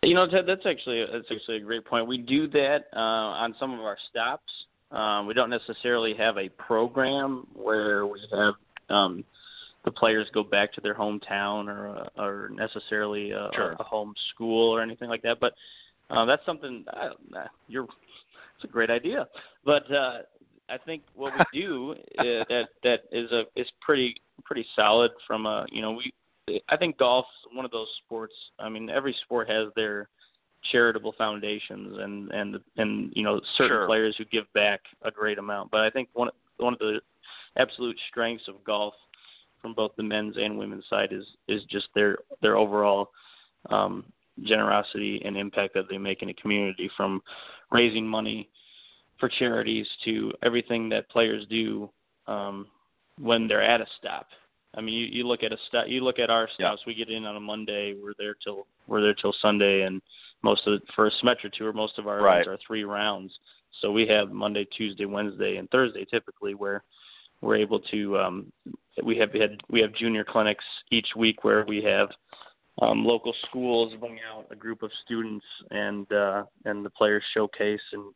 [0.03, 2.07] You know, Ted, that's actually that's actually a great point.
[2.07, 4.51] We do that uh, on some of our stops.
[4.91, 8.53] Um, we don't necessarily have a program where we have
[8.89, 9.23] um,
[9.85, 13.75] the players go back to their hometown or uh, or necessarily a, sure.
[13.79, 15.39] a home school or anything like that.
[15.39, 15.53] But
[16.09, 17.83] uh, that's something uh, you're.
[17.83, 19.27] It's a great idea,
[19.63, 20.19] but uh,
[20.69, 25.45] I think what we do uh, that that is a is pretty pretty solid from
[25.45, 26.11] a you know we
[26.69, 28.33] I think golf's one of those sports.
[28.59, 30.09] I mean, every sport has their
[30.71, 33.87] charitable foundations and and and you know certain sure.
[33.87, 35.71] players who give back a great amount.
[35.71, 36.99] But I think one one of the
[37.57, 38.93] absolute strengths of golf
[39.61, 43.11] from both the men's and women's side is is just their their overall
[43.69, 44.05] um,
[44.43, 47.21] generosity and impact that they make in a community, from
[47.71, 48.49] raising money
[49.19, 51.89] for charities to everything that players do
[52.27, 52.67] um,
[53.17, 54.27] when they're at a stop.
[54.75, 55.85] I mean, you, you look at a stop.
[55.87, 56.81] You look at our stops.
[56.85, 56.87] Yeah.
[56.87, 57.95] We get in on a Monday.
[58.01, 60.01] We're there till we're there till Sunday, and
[60.43, 62.37] most of the, for a Symetra tour, most of our right.
[62.37, 63.33] rounds are three rounds.
[63.81, 66.83] So we have Monday, Tuesday, Wednesday, and Thursday typically where
[67.41, 68.17] we're able to.
[68.17, 68.51] Um,
[69.03, 72.09] we have had we have junior clinics each week where we have
[72.81, 77.81] um, local schools bring out a group of students and uh, and the players showcase
[77.91, 78.13] and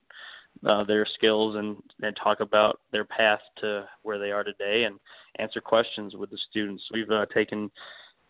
[0.65, 4.99] uh, their skills and, and talk about their path to where they are today and
[5.39, 6.83] answer questions with the students.
[6.93, 7.71] We've uh, taken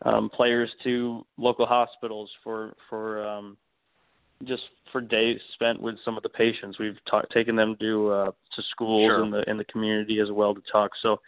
[0.04, 3.58] um, players to local hospitals for for um,
[4.46, 6.80] just for days spent with some of the patients.
[6.80, 9.24] We've ta- taken them to uh, to schools sure.
[9.24, 10.92] in the in the community as well to talk.
[11.02, 11.20] So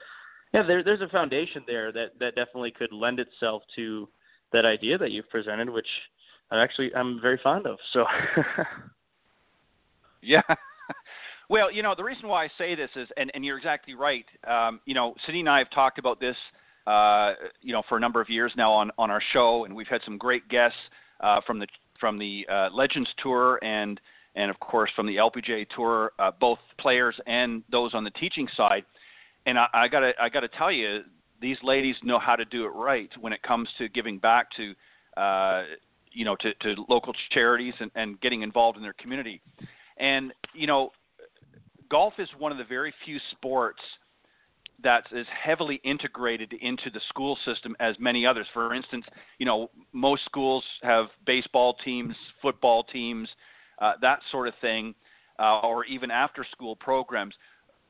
[0.54, 4.08] yeah, there, there's a foundation there that that definitely could lend itself to
[4.53, 5.88] that idea that you've presented, which
[6.51, 7.77] I'm actually I'm very fond of.
[7.93, 8.05] So
[10.21, 10.41] yeah.
[11.49, 14.25] Well, you know, the reason why I say this is, and, and you're exactly right.
[14.47, 16.36] Um, you know, Cindy and I have talked about this,
[16.88, 19.88] uh, you know, for a number of years now on, on our show, and we've
[19.88, 20.77] had some great guests
[21.21, 21.67] uh, from the
[21.99, 24.01] from the uh, Legends Tour and
[24.36, 28.47] and of course from the LPGA Tour, uh, both players and those on the teaching
[28.58, 28.84] side.
[29.45, 31.01] And I, I gotta I gotta tell you,
[31.41, 34.74] these ladies know how to do it right when it comes to giving back to,
[35.21, 35.63] uh,
[36.12, 39.41] you know, to, to local charities and, and getting involved in their community.
[39.98, 40.91] And you know,
[41.89, 43.82] golf is one of the very few sports
[44.84, 48.45] that's as heavily integrated into the school system as many others.
[48.54, 49.06] For instance,
[49.39, 53.30] you know, most schools have baseball teams, football teams,
[53.82, 54.93] uh, that sort of thing,
[55.39, 57.34] uh, or even after school programs.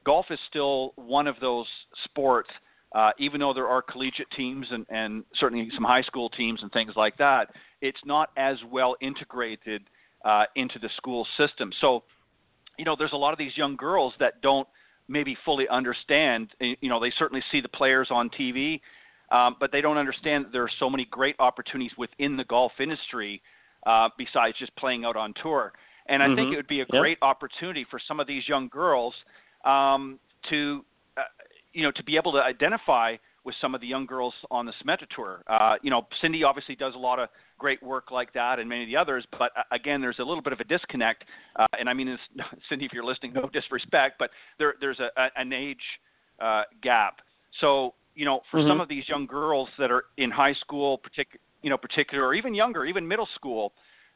[0.05, 1.65] Golf is still one of those
[2.03, 2.49] sports,
[2.95, 6.71] uh, even though there are collegiate teams and, and certainly some high school teams and
[6.71, 7.49] things like that,
[7.81, 9.81] it's not as well integrated
[10.23, 11.71] uh, into the school system.
[11.81, 12.03] So,
[12.79, 14.67] you know, there's a lot of these young girls that don't
[15.09, 16.51] maybe fully understand.
[16.59, 18.79] You know, they certainly see the players on TV,
[19.29, 22.71] um, but they don't understand that there are so many great opportunities within the golf
[22.79, 23.41] industry
[23.85, 25.73] uh, besides just playing out on tour.
[26.07, 26.35] And I mm-hmm.
[26.35, 27.01] think it would be a yep.
[27.01, 29.13] great opportunity for some of these young girls
[29.65, 30.17] um,
[30.49, 30.85] to,
[31.75, 34.73] you know, to be able to identify with some of the young girls on the
[34.83, 35.43] Symetra Tour.
[35.47, 38.81] Uh, you know, Cindy obviously does a lot of great work like that, and many
[38.83, 39.23] of the others.
[39.31, 41.25] But uh, again, there's a little bit of a disconnect.
[41.55, 45.09] Uh, and I mean, this, Cindy, if you're listening, no disrespect, but there, there's a,
[45.15, 45.77] a, an age
[46.41, 47.17] uh, gap.
[47.61, 48.69] So you know, for mm-hmm.
[48.69, 52.33] some of these young girls that are in high school, partic- you know, particular, or
[52.33, 53.73] even younger, even middle school,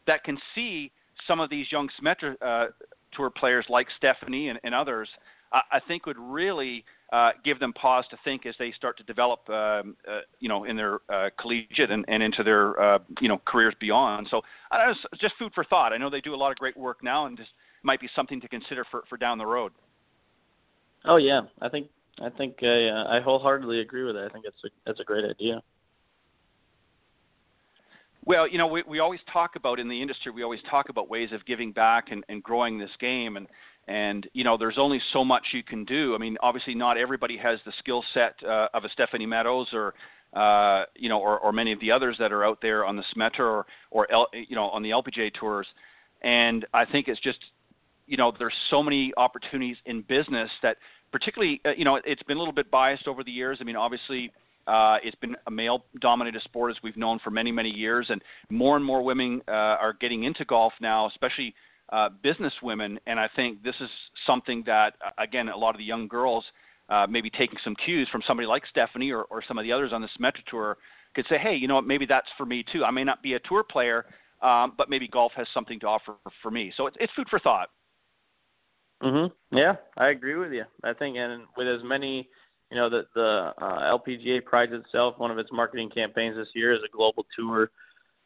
[0.08, 0.92] that can see
[1.28, 2.68] some of these young Symetra uh,
[3.14, 5.10] Tour players like Stephanie and, and others,
[5.52, 9.50] I, think would really uh, give them pause to think as they start to develop,
[9.50, 13.42] um, uh, you know, in their uh, collegiate and, and into their, uh, you know,
[13.46, 14.28] careers beyond.
[14.30, 14.42] So
[15.20, 15.94] just food for thought.
[15.94, 17.50] I know they do a lot of great work now, and just
[17.84, 19.72] might be something to consider for, for down the road.
[21.06, 21.88] Oh yeah, I think
[22.22, 24.26] I think I, uh, I wholeheartedly agree with that.
[24.26, 25.62] I think it's a that's a great idea.
[28.26, 31.10] Well, you know, we, we always talk about in the industry, we always talk about
[31.10, 33.38] ways of giving back and, and growing this game.
[33.38, 33.48] And,
[33.88, 36.14] and, you know, there's only so much you can do.
[36.14, 39.94] I mean, obviously, not everybody has the skill set uh, of a Stephanie Meadows or,
[40.34, 43.04] uh, you know, or, or many of the others that are out there on the
[43.16, 45.66] Symetra or, or L, you know, on the LPGA tours.
[46.22, 47.40] And I think it's just,
[48.06, 50.78] you know, there's so many opportunities in business that,
[51.12, 53.58] particularly, uh, you know, it's been a little bit biased over the years.
[53.62, 54.32] I mean, obviously,
[54.68, 58.76] uh, it's been a male-dominated sport as we've known for many, many years, and more
[58.76, 61.54] and more women uh, are getting into golf now, especially
[61.92, 63.00] uh, business women.
[63.08, 63.90] And I think this is
[64.26, 66.46] something that, uh, again, a lot of the young girls
[66.90, 69.92] uh, maybe taking some cues from somebody like Stephanie or, or some of the others
[69.94, 70.78] on the Symetra Tour
[71.16, 72.84] could say, hey, you know what, maybe that's for me too.
[72.84, 74.06] I may not be a tour player,
[74.42, 76.72] um, but maybe golf has something to offer for me.
[76.78, 77.70] So it's, it's food for thought.
[79.02, 79.32] Mhm.
[79.52, 80.66] Yeah, I agree with you.
[80.84, 82.28] I think, and with as many,
[82.72, 85.16] you know, the the uh, LPGA prides itself.
[85.18, 87.72] One of its marketing campaigns this year is a global tour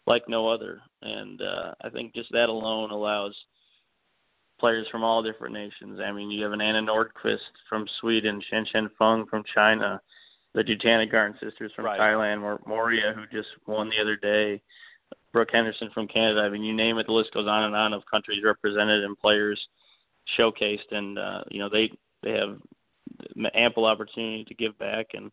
[0.06, 3.36] like no other, and uh, I think just that alone allows
[4.60, 5.99] players from all different nations.
[6.03, 10.01] I mean, you have an Anna Nordqvist from Sweden, Shanshan Feng from China,
[10.53, 11.99] the Jutanugarn sisters from right.
[11.99, 14.62] Thailand, Moriya who just won the other day,
[15.32, 16.41] Brooke Henderson from Canada.
[16.41, 19.17] I mean, you name it, the list goes on and on of countries represented and
[19.17, 19.60] players
[20.38, 22.58] showcased, and uh, you know they they have
[23.56, 25.32] ample opportunity to give back and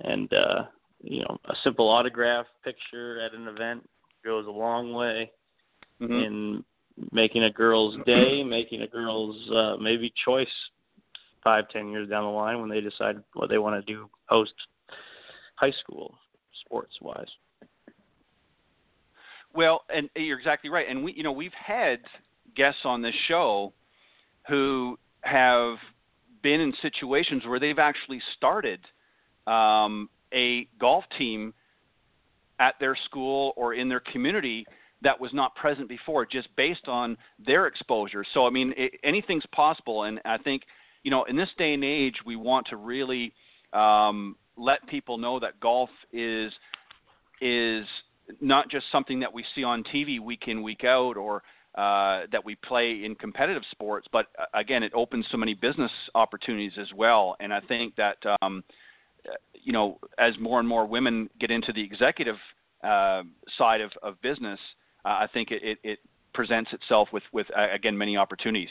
[0.00, 0.64] and uh,
[1.02, 3.88] you know a simple autograph picture at an event
[4.24, 5.30] goes a long way
[6.00, 6.12] mm-hmm.
[6.12, 6.64] in
[7.12, 10.48] making a girl's day, making a girl's uh, maybe choice
[11.44, 14.52] five, ten years down the line when they decide what they want to do post
[15.56, 16.14] high school,
[16.64, 17.28] sports wise.
[19.54, 20.86] Well, and you're exactly right.
[20.88, 22.00] And we, you know, we've had
[22.56, 23.72] guests on this show
[24.48, 25.76] who have
[26.46, 28.78] been in situations where they've actually started
[29.48, 31.52] um, a golf team
[32.60, 34.64] at their school or in their community
[35.02, 38.24] that was not present before, just based on their exposure.
[38.32, 40.62] So, I mean, it, anything's possible, and I think,
[41.02, 43.32] you know, in this day and age, we want to really
[43.72, 46.52] um, let people know that golf is
[47.40, 47.84] is
[48.40, 51.42] not just something that we see on TV week in week out, or
[51.76, 55.90] uh, that we play in competitive sports, but uh, again, it opens so many business
[56.14, 57.36] opportunities as well.
[57.40, 58.64] And I think that um,
[59.54, 62.36] you know, as more and more women get into the executive
[62.84, 63.22] uh,
[63.58, 64.60] side of, of business,
[65.04, 65.98] uh, I think it, it, it,
[66.34, 68.68] presents itself with, with uh, again many opportunities.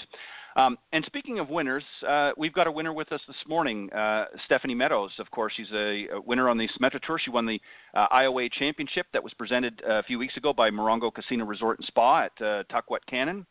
[0.55, 4.25] Um, and speaking of winners, uh, we've got a winner with us this morning, uh,
[4.45, 5.11] Stephanie Meadows.
[5.19, 7.19] Of course, she's a, a winner on the Symetra Tour.
[7.23, 7.59] She won the
[7.93, 11.85] uh, IOA Championship that was presented a few weeks ago by Morongo Casino Resort and
[11.87, 13.45] Spa at uh, Tukwet Canyon.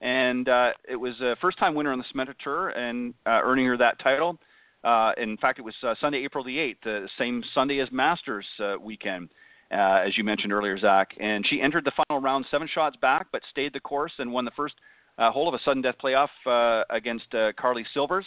[0.00, 3.66] And uh, it was a first time winner on the Symetra Tour and uh, earning
[3.66, 4.38] her that title.
[5.16, 8.46] in fact, it was Sunday, April the 8th, the same Sunday as Masters
[8.80, 9.28] weekend.
[9.70, 11.10] Uh, as you mentioned earlier, Zach.
[11.20, 14.46] And she entered the final round seven shots back, but stayed the course and won
[14.46, 14.74] the first
[15.18, 18.26] uh, hole of a sudden death playoff uh, against uh, Carly Silvers.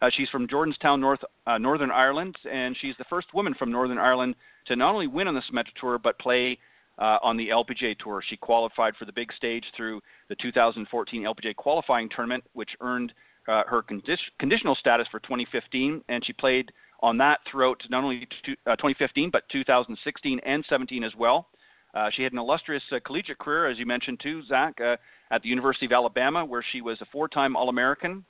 [0.00, 3.98] Uh, she's from Jordanstown, North uh, Northern Ireland, and she's the first woman from Northern
[3.98, 4.34] Ireland
[4.66, 6.58] to not only win on the Symetra Tour but play
[6.98, 8.22] uh, on the LPGA Tour.
[8.28, 13.12] She qualified for the big stage through the 2014 LPGA qualifying tournament, which earned
[13.48, 18.28] uh, her condi- conditional status for 2015, and she played on that throughout not only
[18.66, 21.48] uh, 2015 but 2016 and 17 as well.
[21.94, 24.96] Uh, she had an illustrious uh, collegiate career, as you mentioned too, Zach, uh,
[25.32, 28.24] at the University of Alabama, where she was a four-time All-American.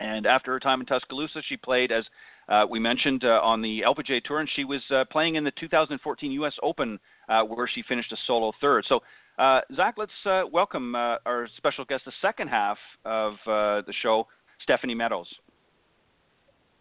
[0.00, 2.04] And after her time in Tuscaloosa, she played, as
[2.48, 5.52] uh, we mentioned, uh, on the LPGA Tour, and she was uh, playing in the
[5.60, 6.54] 2014 U.S.
[6.62, 6.98] Open,
[7.28, 8.86] uh, where she finished a solo third.
[8.88, 9.00] So,
[9.38, 13.92] uh, Zach, let's uh, welcome uh, our special guest, the second half of uh, the
[14.02, 14.26] show,
[14.62, 15.28] Stephanie Meadows.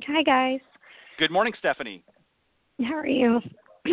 [0.08, 0.62] Hi, guys.
[1.18, 2.02] Good morning, Stephanie.
[2.82, 3.42] How are you?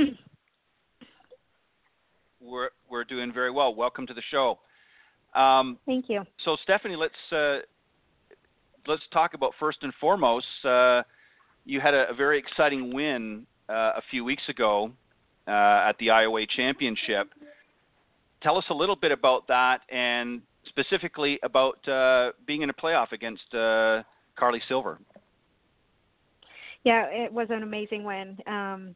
[2.41, 3.75] we're we're doing very well.
[3.75, 4.61] Welcome to the show.
[5.37, 6.25] Um, Thank you.
[6.45, 7.59] So, Stephanie, let's uh,
[8.87, 10.47] let's talk about first and foremost.
[10.65, 11.03] Uh,
[11.65, 14.91] you had a, a, very exciting win uh, a few weeks ago
[15.47, 17.29] uh, at the IOA Championship.
[18.43, 23.13] Tell us a little bit about that, and specifically about uh, being in a playoff
[23.13, 24.03] against uh,
[24.37, 24.99] Carly Silver.
[26.85, 28.39] Yeah, it was an amazing win.
[28.47, 28.95] Um,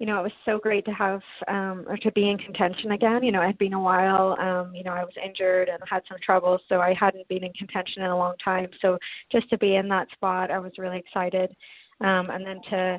[0.00, 3.22] you know, it was so great to have um or to be in contention again.
[3.22, 4.34] You know, it had been a while.
[4.40, 7.52] Um, you know, I was injured and had some trouble, so I hadn't been in
[7.52, 8.68] contention in a long time.
[8.80, 8.98] So
[9.30, 11.54] just to be in that spot, I was really excited.
[12.00, 12.98] Um, and then to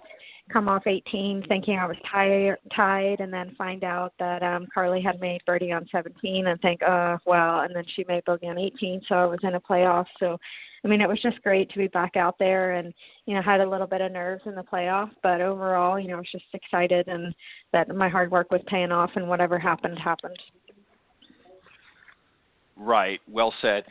[0.53, 5.01] come off 18 thinking I was tied, tied and then find out that um Carly
[5.01, 8.59] had made birdie on 17 and think, oh, well, and then she made bogey on
[8.59, 10.05] 18, so I was in a playoff.
[10.19, 10.37] So
[10.83, 12.93] I mean, it was just great to be back out there and,
[13.25, 16.15] you know, had a little bit of nerves in the playoff, but overall, you know,
[16.15, 17.35] I was just excited and
[17.71, 20.39] that my hard work was paying off and whatever happened, happened.
[22.75, 23.19] Right.
[23.29, 23.83] Well said.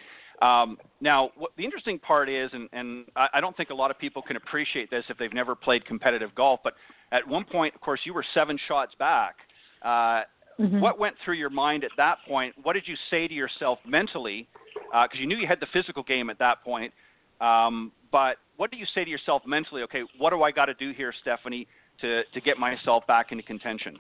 [0.43, 3.91] Um, now, what the interesting part is, and, and I, I don't think a lot
[3.91, 6.75] of people can appreciate this if they've never played competitive golf, but
[7.13, 9.35] at one point, of course, you were seven shots back.
[9.83, 10.23] Uh,
[10.59, 10.81] mm-hmm.
[10.81, 12.55] What went through your mind at that point?
[12.63, 14.49] What did you say to yourself mentally
[14.91, 16.93] because uh, you knew you had the physical game at that point.
[17.41, 19.83] Um, but what do you say to yourself mentally?
[19.83, 21.67] Okay, what do I got to do here, Stephanie,
[22.01, 23.97] to to get myself back into contention?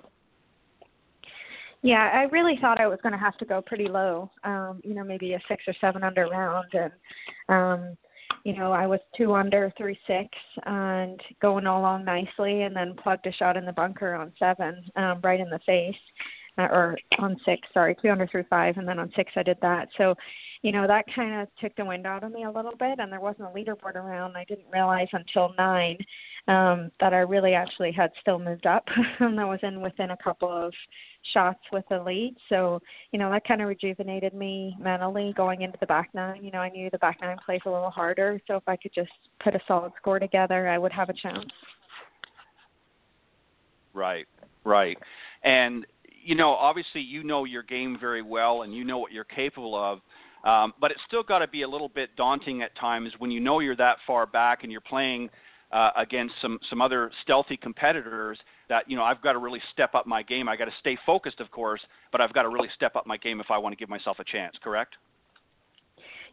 [1.82, 4.30] Yeah, I really thought I was going to have to go pretty low.
[4.44, 6.92] Um, you know, maybe a six or seven under round, and
[7.48, 7.96] um,
[8.44, 10.28] you know, I was two under through six
[10.66, 15.20] and going along nicely, and then plugged a shot in the bunker on seven, um,
[15.22, 15.94] right in the face,
[16.58, 19.58] uh, or on six, sorry, two under through five, and then on six I did
[19.62, 19.88] that.
[19.98, 20.14] So,
[20.62, 23.10] you know, that kind of took the wind out of me a little bit, and
[23.10, 24.36] there wasn't a leaderboard around.
[24.36, 25.96] I didn't realize until nine
[26.48, 28.84] um, that I really actually had still moved up,
[29.20, 30.72] and I was in within a couple of
[31.32, 32.34] shots with the lead.
[32.48, 32.80] So,
[33.12, 36.44] you know, that kind of rejuvenated me mentally going into the back nine.
[36.44, 38.92] You know, I knew the back nine plays a little harder, so if I could
[38.94, 41.50] just put a solid score together, I would have a chance.
[43.92, 44.26] Right,
[44.64, 44.98] right.
[45.42, 45.86] And,
[46.22, 49.76] you know, obviously you know your game very well and you know what you're capable
[49.76, 50.00] of.
[50.42, 53.40] Um, but it's still got to be a little bit daunting at times when you
[53.40, 55.28] know you're that far back and you're playing–
[55.72, 59.94] uh, against some some other stealthy competitors that you know I've got to really step
[59.94, 60.48] up my game.
[60.48, 61.80] I got to stay focused, of course,
[62.12, 64.18] but I've got to really step up my game if I want to give myself
[64.18, 64.56] a chance.
[64.62, 64.94] Correct?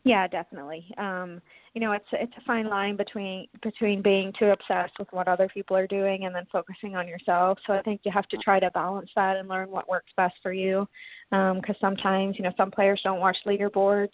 [0.03, 0.85] Yeah, definitely.
[0.97, 1.41] Um,
[1.77, 5.47] you know, it's it's a fine line between between being too obsessed with what other
[5.47, 7.59] people are doing and then focusing on yourself.
[7.67, 10.33] So I think you have to try to balance that and learn what works best
[10.41, 10.87] for you.
[11.29, 14.09] Because um, sometimes, you know, some players don't watch leaderboards,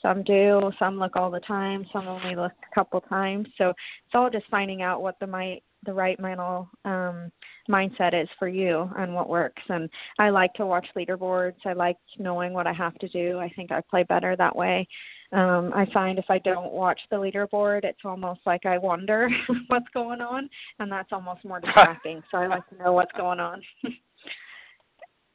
[0.00, 3.48] some do, some look all the time, some only look a couple times.
[3.58, 7.30] So it's all just finding out what the might the right mental um
[7.68, 11.96] mindset is for you and what works and i like to watch leaderboards i like
[12.18, 14.86] knowing what i have to do i think i play better that way
[15.32, 19.28] um, I find if I don't watch the leaderboard, it's almost like I wonder
[19.68, 20.50] what's going on,
[20.80, 22.20] and that's almost more distracting.
[22.30, 23.62] so I like to know what's going on.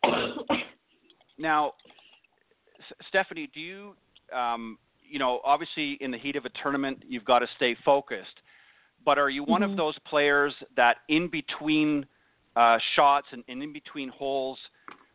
[1.38, 1.74] now,
[3.08, 3.96] Stephanie, do you,
[4.36, 4.78] um,
[5.10, 8.42] you know, obviously in the heat of a tournament, you've got to stay focused.
[9.06, 9.72] But are you one mm-hmm.
[9.72, 12.06] of those players that in between
[12.56, 14.58] uh, shots and, and in between holes,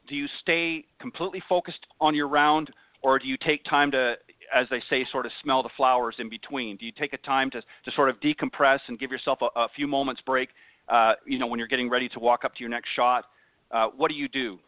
[0.09, 2.71] do you stay completely focused on your round,
[3.03, 4.17] or do you take time to
[4.55, 6.77] as they say, sort of smell the flowers in between?
[6.77, 9.69] Do you take a time to, to sort of decompress and give yourself a, a
[9.75, 10.51] few moments break,
[10.89, 13.27] uh, you know, when you're getting ready to walk up to your next shot?
[13.71, 14.59] Uh, what do you do?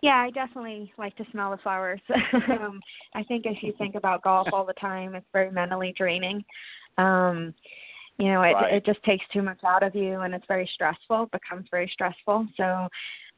[0.00, 2.00] Yeah, I definitely like to smell the flowers.
[2.34, 2.80] um,
[3.14, 6.44] I think if you think about golf all the time, it's very mentally draining.
[6.98, 7.54] Um,
[8.18, 8.74] you know, it right.
[8.74, 11.30] it just takes too much out of you, and it's very stressful.
[11.32, 12.46] Becomes very stressful.
[12.56, 12.88] So,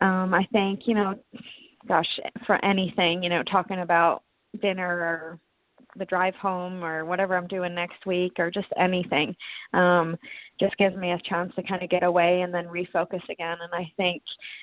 [0.00, 1.18] um, I think you know,
[1.86, 2.08] gosh,
[2.46, 4.22] for anything, you know, talking about
[4.60, 5.38] dinner or
[5.96, 9.34] the drive home or whatever I'm doing next week or just anything.
[9.72, 10.16] Um,
[10.60, 13.56] just gives me a chance to kind of get away and then refocus again.
[13.60, 14.22] And I think,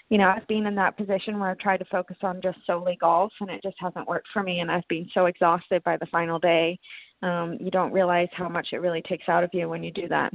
[0.10, 2.98] you know, I've been in that position where I've tried to focus on just solely
[3.00, 4.60] golf and it just hasn't worked for me.
[4.60, 6.80] And I've been so exhausted by the final day.
[7.22, 10.08] Um, you don't realize how much it really takes out of you when you do
[10.08, 10.34] that.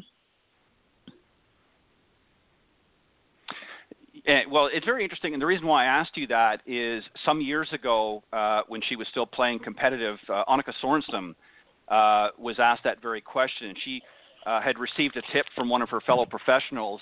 [4.27, 7.41] And, well, it's very interesting, and the reason why I asked you that is some
[7.41, 11.35] years ago, uh, when she was still playing competitive, uh, Annika Sorenstam
[11.87, 14.03] uh, was asked that very question, and she
[14.47, 17.01] uh, had received a tip from one of her fellow professionals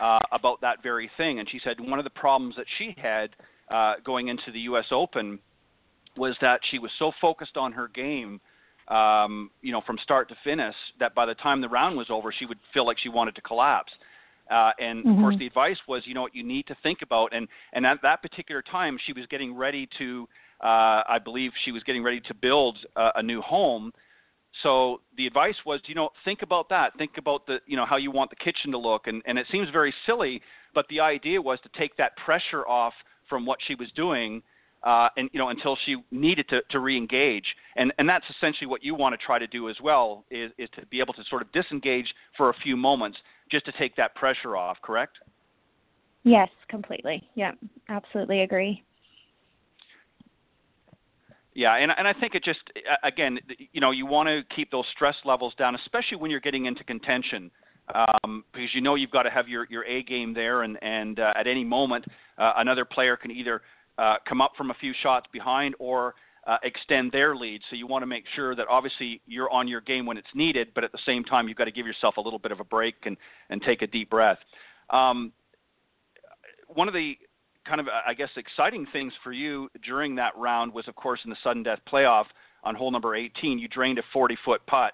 [0.00, 3.30] uh, about that very thing, and she said one of the problems that she had
[3.70, 4.86] uh, going into the U.S.
[4.90, 5.38] Open
[6.16, 8.40] was that she was so focused on her game,
[8.88, 12.32] um, you know, from start to finish, that by the time the round was over,
[12.36, 13.92] she would feel like she wanted to collapse.
[14.50, 15.10] Uh, and mm-hmm.
[15.10, 17.34] of course, the advice was, you know what, you need to think about.
[17.34, 20.28] And and at that particular time, she was getting ready to,
[20.62, 23.92] uh, I believe, she was getting ready to build uh, a new home.
[24.62, 26.96] So the advice was, you know, think about that.
[26.96, 29.06] Think about the, you know, how you want the kitchen to look.
[29.06, 30.40] And and it seems very silly,
[30.74, 32.94] but the idea was to take that pressure off
[33.28, 34.42] from what she was doing
[34.84, 37.46] uh, and you know until she needed to, to re-engage
[37.76, 40.68] and and that's essentially what you want to try to do as well is, is
[40.74, 43.18] to be able to sort of disengage for a few moments
[43.50, 45.18] just to take that pressure off correct
[46.22, 47.52] yes completely yeah
[47.88, 48.82] absolutely agree
[51.54, 52.60] yeah and and I think it just
[53.02, 53.38] again
[53.72, 56.84] you know you want to keep those stress levels down especially when you're getting into
[56.84, 57.50] contention
[57.94, 61.20] um, because you know you've got to have your, your A game there, and, and
[61.20, 62.04] uh, at any moment
[62.38, 63.62] uh, another player can either
[63.98, 66.14] uh, come up from a few shots behind or
[66.46, 67.60] uh, extend their lead.
[67.70, 70.68] So you want to make sure that obviously you're on your game when it's needed,
[70.74, 72.64] but at the same time you've got to give yourself a little bit of a
[72.64, 73.16] break and,
[73.50, 74.38] and take a deep breath.
[74.90, 75.32] Um,
[76.68, 77.16] one of the
[77.66, 81.30] kind of I guess exciting things for you during that round was of course in
[81.30, 82.26] the sudden death playoff
[82.62, 84.92] on hole number 18 you drained a 40 foot putt.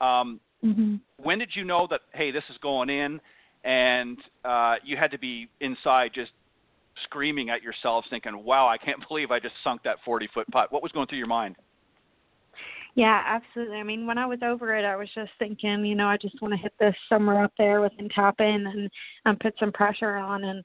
[0.00, 0.96] Um, mm-hmm.
[1.18, 3.20] When did you know that hey this is going in,
[3.64, 6.32] and uh, you had to be inside just
[7.04, 10.72] screaming at yourselves, thinking, "Wow, I can't believe I just sunk that 40 foot putt."
[10.72, 11.56] What was going through your mind?
[12.94, 13.78] Yeah, absolutely.
[13.78, 16.40] I mean, when I was over it, I was just thinking, you know, I just
[16.42, 18.90] want to hit this somewhere up there within tap in and
[19.24, 20.62] and put some pressure on and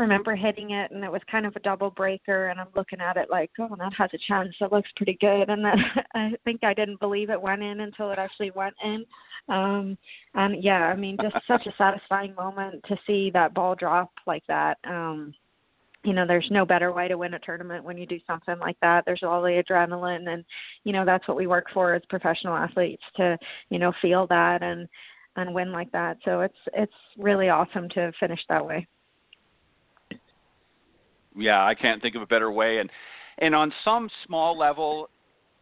[0.00, 3.16] remember hitting it, and it was kind of a double breaker, and I'm looking at
[3.16, 4.54] it like, oh, that has a chance.
[4.60, 5.48] That looks pretty good.
[5.48, 5.78] And then
[6.14, 9.04] I think I didn't believe it went in until it actually went in.
[9.48, 9.98] Um,
[10.34, 14.42] and yeah, I mean, just such a satisfying moment to see that ball drop like
[14.48, 14.78] that.
[14.84, 15.34] Um,
[16.02, 18.78] you know there's no better way to win a tournament when you do something like
[18.80, 20.46] that there's all the adrenaline and
[20.84, 23.36] you know that's what we work for as professional athletes to
[23.68, 24.88] you know feel that and
[25.36, 28.86] and win like that so it's it's really awesome to finish that way
[31.36, 32.90] yeah i can't think of a better way and
[33.38, 35.08] and on some small level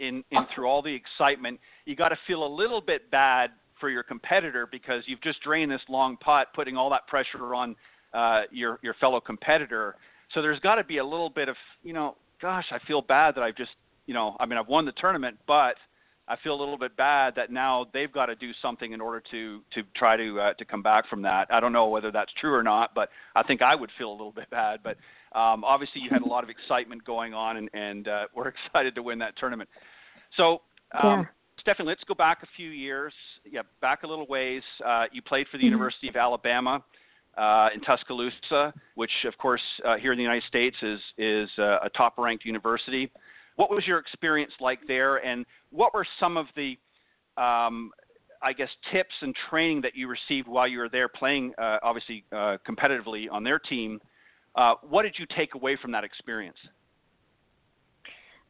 [0.00, 3.50] in in through all the excitement you got to feel a little bit bad
[3.80, 7.76] for your competitor because you've just drained this long putt putting all that pressure on
[8.14, 9.96] uh, your your fellow competitor
[10.34, 13.34] so there's got to be a little bit of, you know, gosh, I feel bad
[13.34, 13.72] that I've just,
[14.06, 15.76] you know, I mean, I've won the tournament, but
[16.28, 19.22] I feel a little bit bad that now they've got to do something in order
[19.30, 21.48] to to try to uh, to come back from that.
[21.50, 24.12] I don't know whether that's true or not, but I think I would feel a
[24.12, 24.80] little bit bad.
[24.84, 24.98] But
[25.34, 28.94] um, obviously, you had a lot of excitement going on, and, and uh, we're excited
[28.94, 29.68] to win that tournament.
[30.36, 30.62] So,
[31.02, 31.24] um, yeah.
[31.60, 33.12] Stephanie, let's go back a few years.
[33.44, 34.62] Yeah, back a little ways.
[34.84, 35.72] Uh, you played for the mm-hmm.
[35.72, 36.82] University of Alabama
[37.36, 41.78] uh, in Tuscaloosa, which, of course, uh, here in the United States is is uh,
[41.82, 43.10] a top-ranked university.
[43.56, 46.78] What was your experience like there, and what were some of the,
[47.36, 47.90] um,
[48.40, 52.24] I guess, tips and training that you received while you were there playing, uh, obviously
[52.30, 54.00] uh, competitively on their team?
[54.58, 56.56] Uh, what did you take away from that experience?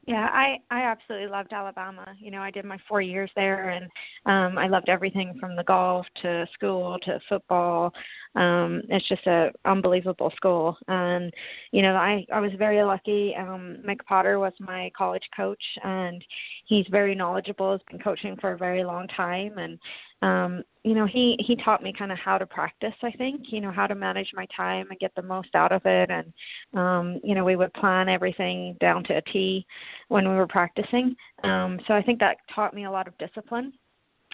[0.07, 2.07] Yeah, I I absolutely loved Alabama.
[2.19, 3.85] You know, I did my 4 years there and
[4.25, 7.93] um I loved everything from the golf to school to football.
[8.35, 10.79] Um it's just a unbelievable school.
[10.89, 11.31] And
[11.73, 13.35] you know, I I was very lucky.
[13.39, 16.25] Um Mic Potter was my college coach and
[16.65, 19.79] he's very knowledgeable, He's been coaching for a very long time and
[20.23, 23.61] um you know he he taught me kind of how to practice i think you
[23.61, 26.11] know how to manage my time and get the most out of it.
[26.11, 26.33] And
[26.75, 29.67] um you know we would plan everything down to a t
[30.09, 31.15] when we were practicing.
[31.45, 33.73] Um so i think that taught me a lot of discipline.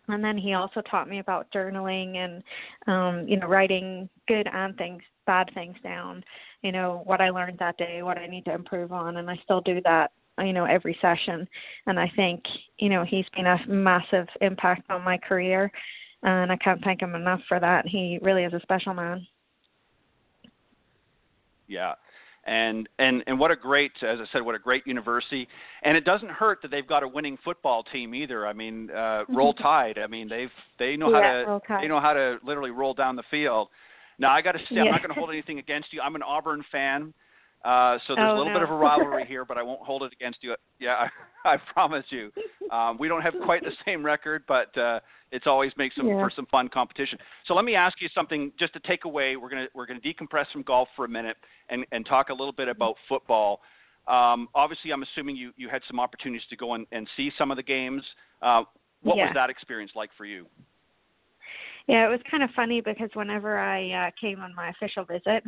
[0.09, 2.43] And then he also taught me about journaling and
[2.87, 6.23] um you know writing good and things bad things down
[6.63, 9.17] you know what i learned that day what i need to improve on.
[9.19, 11.47] And i still do that you know every session.
[11.87, 12.43] And i think
[12.79, 15.71] you know he's been a massive impact on my career.
[16.23, 17.87] And i can't thank him enough for that.
[17.87, 19.27] He really is a special man.
[21.67, 21.95] Yeah.
[22.47, 25.49] And and and what a great as i said what a great university.
[25.83, 28.47] And it doesn't hurt that they've got a winning football team either.
[28.47, 29.99] I mean uh roll tide.
[29.99, 33.17] I mean they've they know yeah, how to they know how to literally roll down
[33.17, 33.69] the field.
[34.19, 36.03] Now i got to say i'm not going to hold anything against you.
[36.03, 37.15] I'm an auburn fan
[37.65, 38.59] uh, so there's oh, a little no.
[38.59, 40.55] bit of a rivalry here, but I won't hold it against you.
[40.79, 41.07] Yeah,
[41.45, 42.31] I, I promise you.
[42.71, 45.01] Um, we don't have quite the same record, but uh,
[45.33, 46.15] it's always makes some, yeah.
[46.15, 47.19] for some fun competition.
[47.47, 49.37] So let me ask you something just to take away.
[49.37, 51.37] We're gonna we're gonna decompress from golf for a minute
[51.71, 53.61] and and talk a little bit about football.
[54.07, 57.51] Um, obviously, I'm assuming you you had some opportunities to go and, and see some
[57.51, 58.03] of the games.
[58.43, 58.65] Uh,
[59.03, 59.25] what yeah.
[59.25, 60.47] was that experience like for you?
[61.87, 65.45] Yeah, it was kind of funny because whenever I uh, came on my official visit,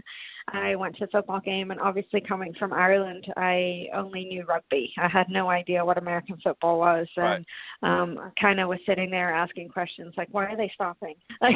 [0.48, 4.92] I went to a football game, and obviously coming from Ireland, I only knew rugby.
[4.98, 7.42] I had no idea what American football was, right.
[7.82, 11.14] and um, I kind of was sitting there asking questions like, "Why are they stopping?"
[11.40, 11.54] Like,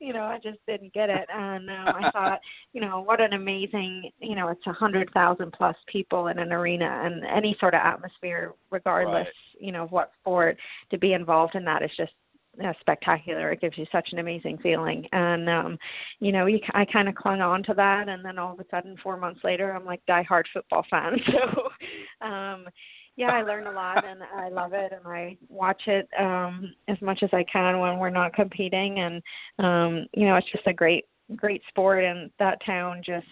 [0.00, 2.40] you know, I just didn't get it, and um, I thought,
[2.72, 6.52] you know, what an amazing, you know, it's a hundred thousand plus people in an
[6.52, 9.60] arena, and any sort of atmosphere, regardless, right.
[9.60, 10.56] you know, of what sport,
[10.90, 12.12] to be involved in that is just
[12.64, 13.52] uh, spectacular.
[13.52, 15.78] It gives you such an amazing feeling, and um,
[16.20, 18.64] you know, you, I kind of clung on to that, and then all of a
[18.70, 21.16] sudden, four months later, I'm like diehard football fan.
[21.32, 22.66] So, um,
[23.16, 27.00] yeah, I learn a lot, and I love it, and I watch it um, as
[27.02, 29.22] much as I can when we're not competing, and
[29.58, 31.04] um, you know, it's just a great,
[31.36, 33.26] great sport, and that town just,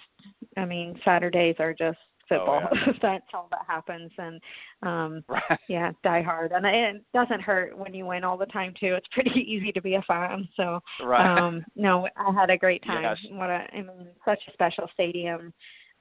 [0.56, 1.98] I mean, Saturdays are just
[2.30, 2.62] football.
[2.64, 2.92] Oh, yeah.
[3.02, 4.40] That's all that happens, and
[4.82, 5.58] um, right.
[5.68, 8.94] yeah, die hard, and it doesn't hurt when you win all the time too.
[8.94, 10.48] It's pretty easy to be a fan.
[10.56, 11.38] So right.
[11.38, 13.02] um, no, I had a great time.
[13.02, 13.18] Yes.
[13.32, 15.52] What a, I mean, such a special stadium.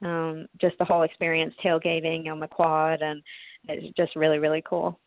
[0.02, 3.22] Um, just the whole experience, tailgating on the quad, and
[3.68, 4.98] it's just really really cool.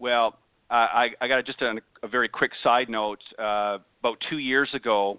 [0.00, 0.38] Well,
[0.70, 3.20] I, I got just a, a very quick side note.
[3.38, 5.18] Uh, about two years ago,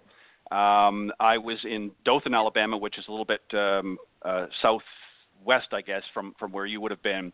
[0.51, 5.81] um, I was in Dothan, Alabama, which is a little bit um, uh, southwest, I
[5.81, 7.31] guess, from from where you would have been,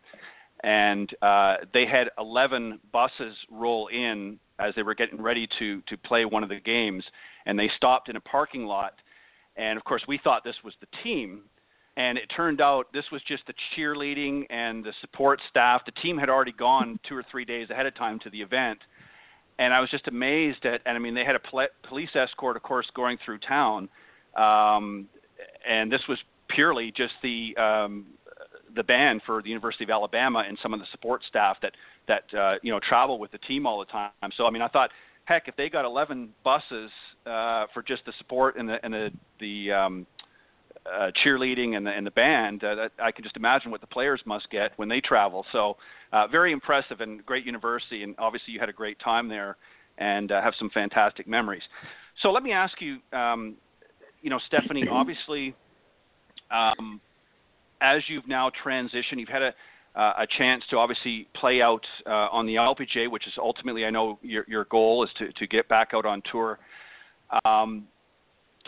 [0.62, 5.96] and uh, they had 11 buses roll in as they were getting ready to to
[5.96, 7.04] play one of the games,
[7.46, 8.94] and they stopped in a parking lot,
[9.56, 11.42] and of course we thought this was the team.
[11.98, 15.80] And it turned out this was just the cheerleading and the support staff.
[15.86, 18.80] The team had already gone two or three days ahead of time to the event,
[19.58, 20.80] and I was just amazed at.
[20.86, 23.88] And I mean, they had a pl- police escort, of course, going through town.
[24.36, 25.08] um,
[25.68, 28.06] and this was purely just the um,
[28.74, 31.72] the band for the University of Alabama and some of the support staff that
[32.08, 34.10] that uh, you know travel with the team all the time.
[34.36, 34.90] So I mean, I thought,
[35.24, 36.90] heck, if they got 11 buses
[37.26, 40.06] uh, for just the support and the and the the um,
[40.94, 44.20] uh, cheerleading and the and the band, uh, I can just imagine what the players
[44.24, 45.44] must get when they travel.
[45.52, 45.76] So
[46.12, 49.56] uh, very impressive and great university, and obviously you had a great time there
[49.98, 51.62] and uh, have some fantastic memories.
[52.22, 53.56] So let me ask you, um,
[54.22, 55.54] you know, Stephanie, obviously.
[56.50, 57.00] Um,
[57.82, 59.52] as you've now transitioned, you've had a
[59.96, 63.90] uh, a chance to obviously play out uh, on the LPGA, which is ultimately, I
[63.90, 66.58] know your your goal is to to get back out on tour.
[67.44, 67.88] Um,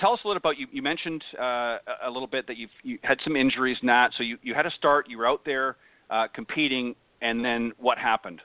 [0.01, 0.67] tell us a little about you.
[0.73, 4.11] You mentioned uh, a little bit that you've you had some injuries, Nat.
[4.17, 5.09] So you you had to start.
[5.09, 5.77] You were out there
[6.11, 8.41] uh, competing, and then what happened?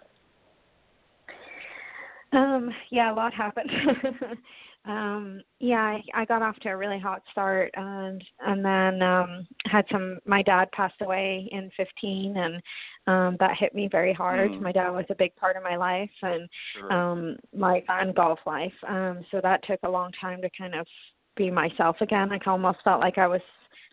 [2.31, 3.69] Um, yeah, a lot happened.
[4.85, 9.47] um yeah I, I got off to a really hot start and and then um
[9.65, 12.55] had some my dad passed away in 15 and
[13.07, 14.61] um that hit me very hard mm.
[14.61, 16.91] my dad was a big part of my life and sure.
[16.91, 20.85] um life and golf life um so that took a long time to kind of
[21.35, 23.41] be myself again i almost felt like i was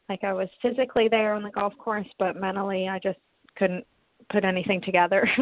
[0.08, 3.18] like i was physically there on the golf course but mentally i just
[3.56, 3.86] couldn't
[4.30, 5.28] put anything together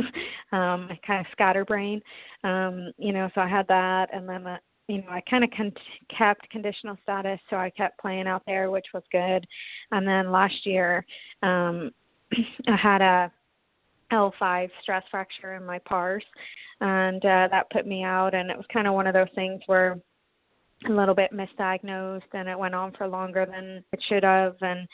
[0.52, 2.00] um I kind of scatterbrain
[2.44, 5.50] um you know so i had that and then uh, you know, I kind of
[5.54, 5.72] con-
[6.16, 9.46] kept conditional status, so I kept playing out there, which was good.
[9.92, 11.04] And then last year,
[11.42, 11.90] um,
[12.66, 13.30] I had a
[14.10, 16.24] L5 stress fracture in my pars,
[16.80, 18.34] and uh, that put me out.
[18.34, 20.00] And it was kind of one of those things where
[20.86, 24.56] a little bit misdiagnosed, and it went on for longer than it should have.
[24.60, 24.86] And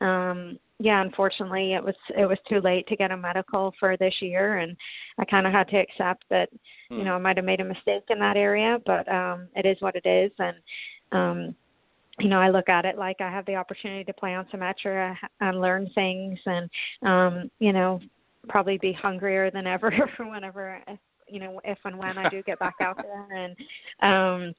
[0.00, 4.14] um yeah unfortunately it was it was too late to get a medical for this
[4.20, 4.76] year and
[5.18, 6.48] i kind of had to accept that
[6.88, 6.98] hmm.
[6.98, 9.76] you know i might have made a mistake in that area but um it is
[9.80, 10.56] what it is and
[11.12, 11.54] um
[12.18, 15.16] you know i look at it like i have the opportunity to play on Symetra
[15.40, 16.70] and learn things and
[17.02, 18.00] um you know
[18.48, 20.80] probably be hungrier than ever whenever
[21.28, 23.56] you know if and when i do get back out there and
[24.02, 24.54] um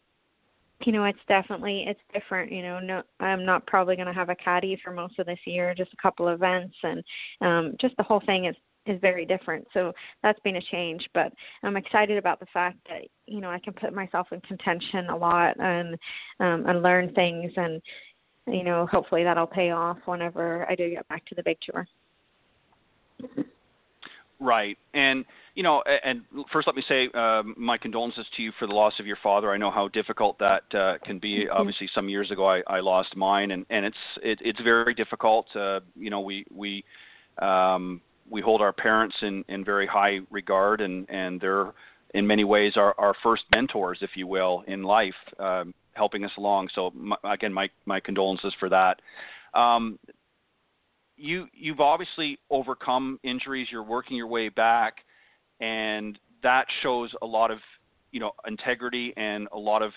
[0.85, 4.29] you know it's definitely it's different you know no i'm not probably going to have
[4.29, 7.03] a caddy for most of this year just a couple events and
[7.41, 8.55] um just the whole thing is
[8.87, 9.67] is very different.
[9.75, 11.31] So that's been a change but
[11.63, 15.15] i'm excited about the fact that you know i can put myself in contention a
[15.15, 15.95] lot and
[16.39, 17.81] um and learn things and
[18.47, 21.87] you know hopefully that'll pay off whenever i do get back to the big tour
[24.43, 25.23] Right, and
[25.53, 28.93] you know, and first let me say um, my condolences to you for the loss
[28.99, 29.51] of your father.
[29.51, 31.47] I know how difficult that uh, can be.
[31.47, 35.45] Obviously, some years ago I, I lost mine, and and it's it, it's very difficult.
[35.55, 36.83] Uh, you know, we we
[37.39, 41.71] um, we hold our parents in in very high regard, and and they're
[42.15, 46.31] in many ways our our first mentors, if you will, in life, um, helping us
[46.39, 46.69] along.
[46.73, 49.01] So my, again, my my condolences for that.
[49.53, 49.99] Um,
[51.21, 53.67] you you've obviously overcome injuries.
[53.71, 54.97] You're working your way back,
[55.59, 57.59] and that shows a lot of
[58.11, 59.91] you know integrity and a lot of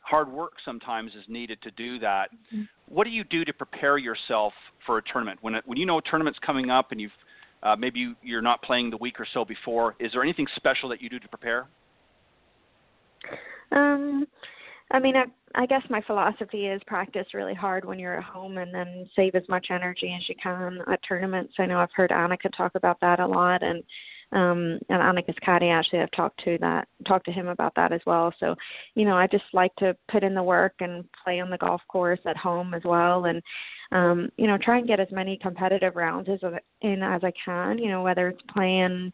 [0.00, 2.30] hard work sometimes is needed to do that.
[2.32, 2.62] Mm-hmm.
[2.88, 4.52] What do you do to prepare yourself
[4.86, 7.10] for a tournament when it, when you know a tournament's coming up and you've
[7.62, 9.96] uh, maybe you, you're not playing the week or so before?
[9.98, 11.66] Is there anything special that you do to prepare?
[13.72, 14.26] Um,
[14.90, 15.24] I mean, I,
[15.54, 19.34] I guess my philosophy is practice really hard when you're at home and then save
[19.34, 21.54] as much energy as you can at tournaments.
[21.58, 23.82] I know I've heard Annika talk about that a lot and
[24.30, 28.02] um and Annika's caddy actually I've talked to that talked to him about that as
[28.04, 28.32] well.
[28.38, 28.54] So,
[28.94, 31.80] you know, I just like to put in the work and play on the golf
[31.88, 33.42] course at home as well and
[33.90, 36.40] um, you know, try and get as many competitive rounds as
[36.82, 39.12] in as I can, you know, whether it's playing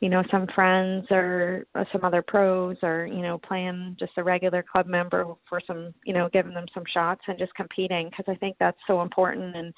[0.00, 4.22] you know some friends or, or some other pros or you know playing just a
[4.22, 8.24] regular club member for some you know giving them some shots and just competing because
[8.28, 9.74] I think that's so important and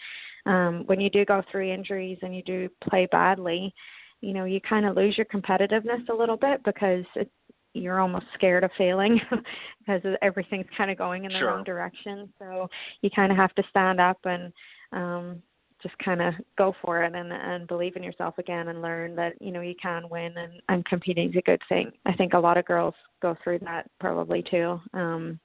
[0.47, 3.73] um when you do go through injuries and you do play badly
[4.21, 7.31] you know you kind of lose your competitiveness a little bit because it,
[7.75, 9.21] you're almost scared of failing
[9.79, 11.49] because everything's kind of going in the sure.
[11.49, 12.69] wrong direction so
[13.03, 14.53] you kind of have to stand up and
[14.93, 15.43] um
[15.83, 19.35] just kind of go for it and and believe in yourself again and learn that
[19.41, 21.91] you know you can win and and competing is a good thing.
[22.07, 24.81] I think a lot of girls go through that probably too.
[24.95, 25.39] Um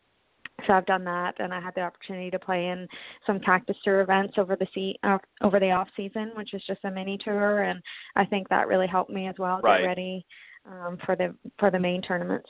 [0.67, 2.87] so I've done that, and I had the opportunity to play in
[3.25, 6.83] some cactus tour events over the sea uh, over the off season, which is just
[6.83, 7.81] a mini tour, and
[8.15, 9.79] I think that really helped me as well right.
[9.79, 10.25] get ready
[10.65, 12.49] um, for the for the main tournaments.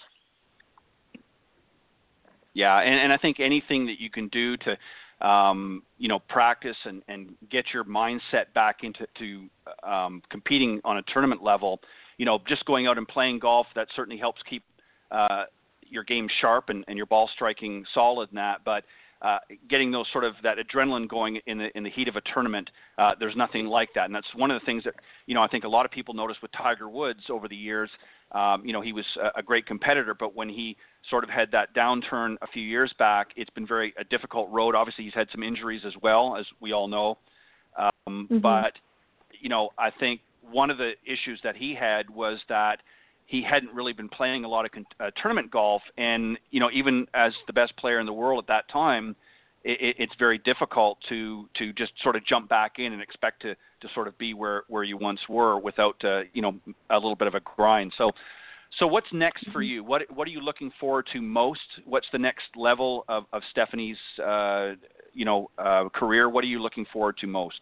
[2.53, 4.77] Yeah, and, and I think anything that you can do to
[5.21, 10.97] um, you know, practice and, and get your mindset back into to um, competing on
[10.97, 11.79] a tournament level.
[12.17, 14.63] You know, just going out and playing golf that certainly helps keep
[15.11, 15.45] uh,
[15.87, 18.59] your game sharp and, and your ball striking solid in that.
[18.63, 18.83] But
[19.21, 19.37] uh,
[19.69, 22.69] getting those sort of that adrenaline going in the in the heat of a tournament.
[22.97, 24.95] Uh, there's nothing like that, and that's one of the things that
[25.27, 27.89] you know I think a lot of people noticed with Tiger Woods over the years.
[28.31, 30.77] Um, you know, he was a, a great competitor, but when he
[31.09, 34.73] sort of had that downturn a few years back, it's been very a difficult road.
[34.73, 37.17] Obviously, he's had some injuries as well, as we all know.
[37.77, 38.39] Um, mm-hmm.
[38.39, 38.73] But
[39.39, 42.77] you know, I think one of the issues that he had was that
[43.31, 46.69] he hadn't really been playing a lot of con- uh, tournament golf, and you know,
[46.73, 49.15] even as the best player in the world at that time,
[49.63, 53.55] it, it's very difficult to to just sort of jump back in and expect to
[53.55, 56.59] to sort of be where where you once were without uh, you know
[56.89, 57.93] a little bit of a grind.
[57.97, 58.11] So.
[58.79, 59.63] So what's next for mm-hmm.
[59.63, 59.83] you?
[59.83, 61.59] What what are you looking forward to most?
[61.83, 64.75] What's the next level of, of Stephanie's uh,
[65.11, 66.29] you know uh, career?
[66.29, 67.59] What are you looking forward to most?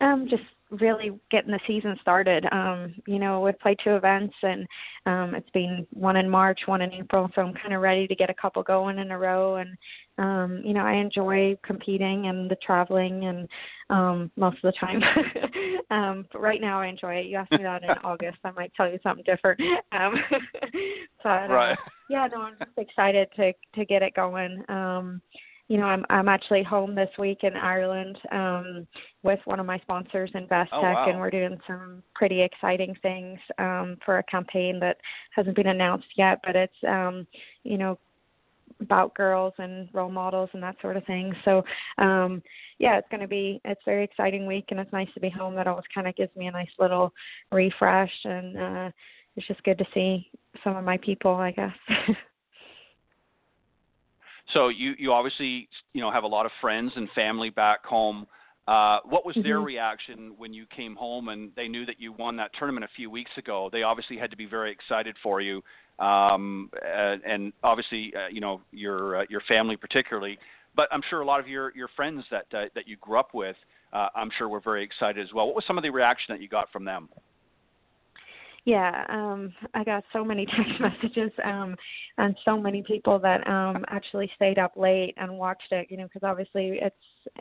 [0.00, 2.46] Um, just really getting the season started.
[2.52, 4.66] Um, you know, we've played two events and
[5.06, 8.14] um it's been one in March, one in April, so I'm kind of ready to
[8.14, 9.70] get a couple going in a row and
[10.18, 13.48] um you know, I enjoy competing and the traveling and
[13.90, 15.02] um most of the time.
[15.90, 17.26] um but right now I enjoy it.
[17.26, 19.60] You asked me that in August, I might tell you something different.
[19.92, 20.14] Um
[21.22, 21.76] but uh,
[22.10, 24.64] yeah, no, I'm just excited to to get it going.
[24.68, 25.22] Um
[25.68, 28.86] you know, I'm I'm actually home this week in Ireland um,
[29.22, 31.06] with one of my sponsors, Investec, oh, wow.
[31.08, 34.96] and we're doing some pretty exciting things um, for a campaign that
[35.34, 37.26] hasn't been announced yet, but it's um,
[37.64, 37.98] you know
[38.80, 41.34] about girls and role models and that sort of thing.
[41.44, 41.64] So
[41.98, 42.42] um
[42.78, 45.30] yeah, it's going to be it's a very exciting week and it's nice to be
[45.30, 45.54] home.
[45.54, 47.12] That always kind of gives me a nice little
[47.50, 48.90] refresh and uh
[49.36, 50.30] it's just good to see
[50.64, 51.74] some of my people, I guess.
[54.54, 58.26] So you you obviously you know have a lot of friends and family back home.
[58.66, 59.48] Uh, what was mm-hmm.
[59.48, 62.88] their reaction when you came home and they knew that you won that tournament a
[62.94, 63.70] few weeks ago?
[63.72, 65.62] They obviously had to be very excited for you,
[65.98, 70.38] um, and, and obviously uh, you know your uh, your family particularly.
[70.76, 73.34] But I'm sure a lot of your your friends that uh, that you grew up
[73.34, 73.56] with,
[73.92, 75.46] uh, I'm sure were very excited as well.
[75.46, 77.08] What was some of the reaction that you got from them?
[78.68, 81.74] Yeah, um, I got so many text messages um,
[82.18, 85.86] and so many people that um, actually stayed up late and watched it.
[85.88, 86.94] You know, because obviously it's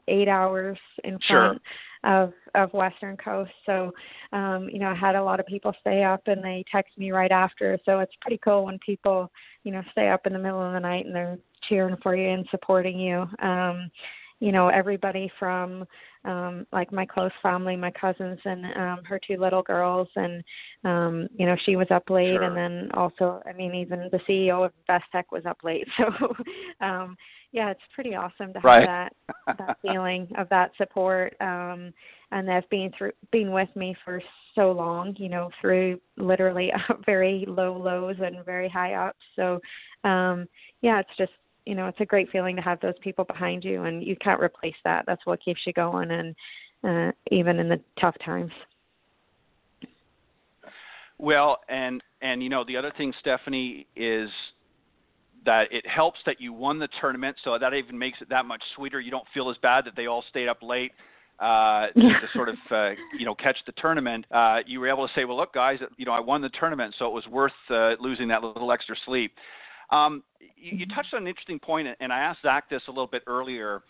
[0.07, 1.61] eight hours in front
[2.05, 2.13] sure.
[2.13, 3.51] of of Western Coast.
[3.65, 3.91] So,
[4.31, 7.11] um, you know, I had a lot of people stay up and they text me
[7.11, 7.77] right after.
[7.83, 9.29] So it's pretty cool when people,
[9.65, 12.29] you know, stay up in the middle of the night and they're cheering for you
[12.29, 13.25] and supporting you.
[13.41, 13.91] Um,
[14.39, 15.85] you know everybody from
[16.25, 20.43] um like my close family my cousins and um her two little girls and
[20.83, 22.43] um you know she was up late sure.
[22.43, 26.05] and then also i mean even the ceo of Investec was up late so
[26.81, 27.15] um
[27.51, 28.85] yeah it's pretty awesome to have right.
[28.85, 31.91] that that feeling of that support um
[32.31, 34.21] and they've been through been with me for
[34.53, 36.71] so long you know through literally
[37.05, 39.59] very low lows and very high ups so
[40.03, 40.45] um
[40.81, 41.31] yeah it's just
[41.67, 44.39] you know it's a great feeling to have those people behind you and you can't
[44.39, 45.05] replace that.
[45.05, 46.35] That's what keeps you going and
[46.83, 48.51] uh, even in the tough times.
[51.17, 54.29] Well and and you know the other thing stephanie is
[55.45, 58.61] that it helps that you won the tournament so that even makes it that much
[58.75, 58.99] sweeter.
[58.99, 60.91] You don't feel as bad that they all stayed up late
[61.39, 65.07] uh, to, to sort of uh, you know catch the tournament, uh, you were able
[65.07, 67.51] to say, well, look, guys, you know I won the tournament, so it was worth
[67.69, 69.33] uh, losing that little extra sleep.
[69.89, 70.95] Um, you, you, mm-hmm.
[70.95, 73.81] touched on an interesting point, and I asked Zach this a little bit earlier.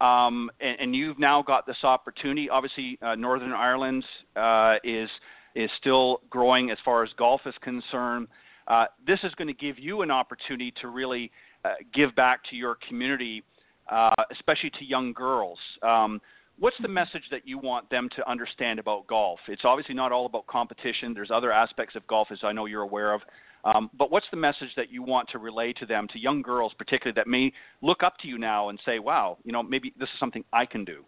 [0.00, 2.48] Um, and, and, you've now got this opportunity.
[2.48, 4.02] Obviously, uh, Northern Ireland
[4.34, 5.10] uh, is
[5.54, 8.28] is still growing as far as golf is concerned.
[8.66, 11.30] Uh, this is going to give you an opportunity to really
[11.64, 13.42] uh, give back to your community,
[13.90, 15.58] uh, especially to young girls.
[15.82, 16.20] Um,
[16.58, 19.40] what's the message that you want them to understand about golf?
[19.48, 21.12] It's obviously not all about competition.
[21.12, 23.22] There's other aspects of golf, as I know you're aware of.
[23.64, 26.72] Um, but what's the message that you want to relay to them, to young girls
[26.78, 27.52] particularly, that may
[27.82, 30.66] look up to you now and say, "Wow, you know, maybe this is something I
[30.66, 31.04] can do."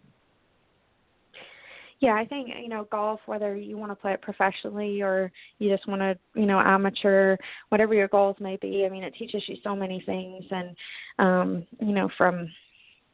[1.99, 3.21] Yeah, I think you know golf.
[3.27, 7.37] Whether you want to play it professionally or you just want to, you know, amateur,
[7.69, 8.85] whatever your goals may be.
[8.85, 10.75] I mean, it teaches you so many things, and
[11.17, 12.49] um, you know, from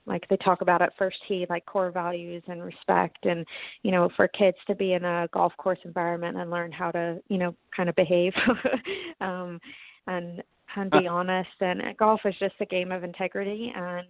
[0.05, 3.45] like they talk about at first tee like core values and respect and
[3.83, 7.21] you know for kids to be in a golf course environment and learn how to
[7.27, 8.33] you know kind of behave.
[9.21, 9.59] Um
[10.07, 10.41] and
[10.75, 11.49] and be honest.
[11.61, 14.07] And golf is just a game of integrity and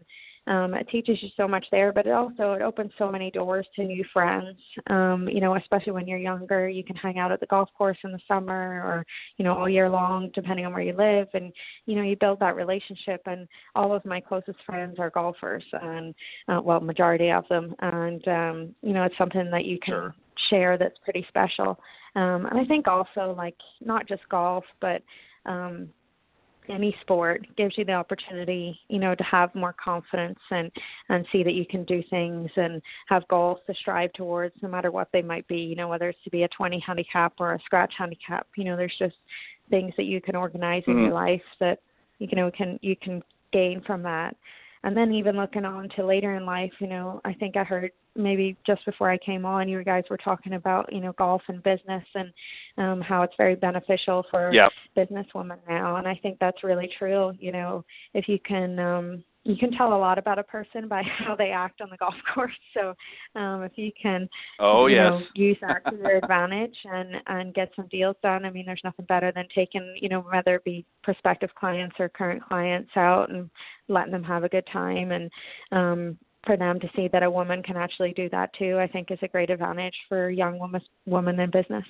[0.48, 3.68] um, it teaches you so much there, but it also it opens so many doors
[3.76, 4.58] to new friends.
[4.88, 7.98] Um, you know, especially when you're younger, you can hang out at the golf course
[8.04, 9.06] in the summer or
[9.38, 11.54] you know all year long, depending on where you live, and
[11.86, 13.22] you know you build that relationship.
[13.26, 16.16] And all of my closest friends are golfers, and
[16.48, 20.16] uh, well, majority of them, and um, you know it's something that you can sure.
[20.50, 21.80] share that's pretty special.
[22.16, 25.04] Um, and I think also like not just golf, but
[25.46, 25.90] um,
[26.70, 30.72] any sport gives you the opportunity, you know, to have more confidence and
[31.10, 34.92] and see that you can do things and have goals to strive towards, no matter
[34.92, 35.58] what they might be.
[35.58, 38.48] You know, whether it's to be a 20 handicap or a scratch handicap.
[38.56, 39.16] You know, there's just
[39.70, 40.92] things that you can organize mm-hmm.
[40.92, 41.80] in your life that
[42.20, 44.36] you know can you can gain from that
[44.84, 47.92] and then even looking on to later in life, you know, I think I heard
[48.20, 51.64] maybe just before I came on, you guys were talking about, you know, golf and
[51.64, 52.32] business and
[52.78, 54.72] um, how it's very beneficial for yep.
[54.96, 55.96] business women now.
[55.96, 57.34] And I think that's really true.
[57.40, 61.02] You know, if you can um, you can tell a lot about a person by
[61.18, 62.54] how they act on the golf course.
[62.74, 62.94] So
[63.40, 67.54] um, if you can, oh you yes, know, use that to your advantage and and
[67.54, 68.46] get some deals done.
[68.46, 72.10] I mean, there's nothing better than taking you know whether it be prospective clients or
[72.10, 73.50] current clients out and
[73.88, 75.32] letting them have a good time and
[75.72, 78.78] um, for them to see that a woman can actually do that too.
[78.80, 81.86] I think is a great advantage for young women women in business.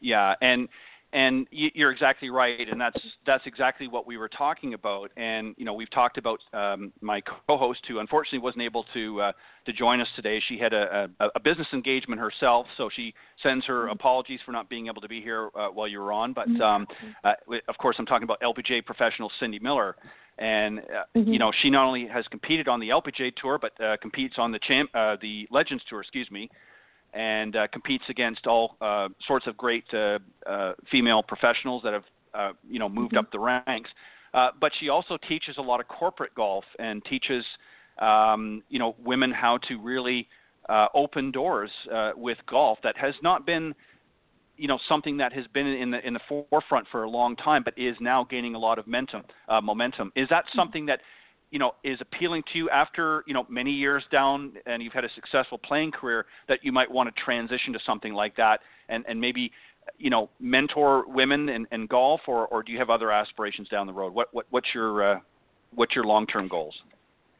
[0.00, 0.68] Yeah, and
[1.16, 5.10] and you're exactly right, and that's that's exactly what we were talking about.
[5.16, 9.32] And you know, we've talked about um, my co-host who unfortunately wasn't able to uh,
[9.64, 10.42] to join us today.
[10.46, 13.92] She had a, a, a, business engagement herself, so she sends her mm-hmm.
[13.92, 16.34] apologies for not being able to be here uh, while you were on.
[16.34, 16.60] But mm-hmm.
[16.60, 16.86] um,
[17.24, 17.32] uh,
[17.66, 19.96] of course, I'm talking about LPGA professional Cindy Miller.
[20.38, 21.32] And uh, mm-hmm.
[21.32, 24.52] you know she not only has competed on the LPGA tour, but uh, competes on
[24.52, 26.50] the champ, uh, the Legends tour, excuse me,
[27.14, 32.04] and uh, competes against all uh, sorts of great uh, uh, female professionals that have
[32.34, 33.18] uh, you know moved mm-hmm.
[33.18, 33.90] up the ranks.
[34.34, 37.44] Uh, but she also teaches a lot of corporate golf and teaches
[37.98, 40.28] um, you know women how to really
[40.68, 43.74] uh, open doors uh, with golf that has not been
[44.56, 47.62] you know something that has been in the in the forefront for a long time,
[47.62, 49.22] but is now gaining a lot of momentum.
[49.48, 50.58] Uh, momentum is that mm-hmm.
[50.58, 51.00] something that
[51.50, 55.04] you know is appealing to you after you know many years down and you've had
[55.04, 59.04] a successful playing career that you might want to transition to something like that and
[59.08, 59.52] and maybe
[59.98, 63.86] you know mentor women in, in golf or or do you have other aspirations down
[63.86, 64.12] the road?
[64.12, 65.20] What what what's your uh,
[65.74, 66.74] what's your long term goals?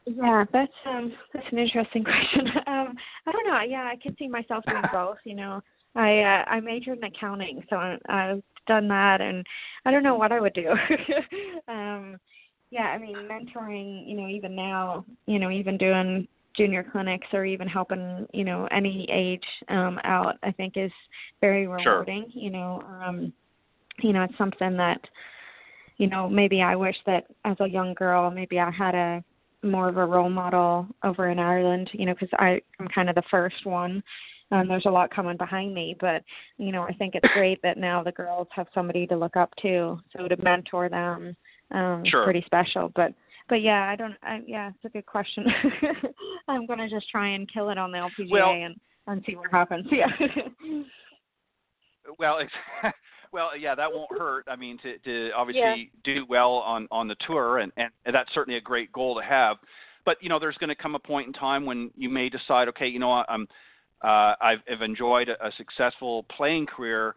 [0.05, 2.47] Yeah that's um that's an interesting question.
[2.67, 2.95] Um
[3.25, 3.61] i don't know.
[3.61, 5.61] Yeah i could see myself doing both you know.
[5.95, 9.45] I uh, i majored in accounting so i've done that and
[9.85, 10.73] i don't know what i would do.
[11.67, 12.17] Um
[12.69, 17.45] yeah, I mean, mentoring, you know, even now, you know, even doing junior clinics or
[17.45, 20.91] even helping, you know, any age um out, I think is
[21.39, 22.41] very rewarding, sure.
[22.41, 23.33] you know, um
[24.01, 24.99] you know, it's something that
[25.97, 29.23] you know, maybe I wish that as a young girl, maybe I had a
[29.63, 33.15] more of a role model over in Ireland, you know, because I I'm kind of
[33.15, 34.03] the first one.
[34.49, 36.23] And there's a lot coming behind me, but
[36.57, 39.53] you know, I think it's great that now the girls have somebody to look up
[39.61, 41.35] to, so to mentor them,
[41.71, 42.23] um sure.
[42.23, 42.91] pretty special.
[42.95, 43.13] But
[43.49, 45.45] but yeah i don't I, yeah it's a good question.
[46.47, 48.75] I'm going to just try and kill it on the lpga well, and
[49.07, 50.07] and see what happens yeah.
[52.19, 52.51] Well it's
[53.33, 54.45] well yeah that won't hurt.
[54.47, 55.99] I mean to to obviously yeah.
[56.03, 59.57] do well on on the tour and and that's certainly a great goal to have.
[60.05, 62.67] But you know there's going to come a point in time when you may decide
[62.69, 63.25] okay you know what?
[63.29, 63.47] I'm
[64.03, 67.15] uh, I've, I've enjoyed a, a successful playing career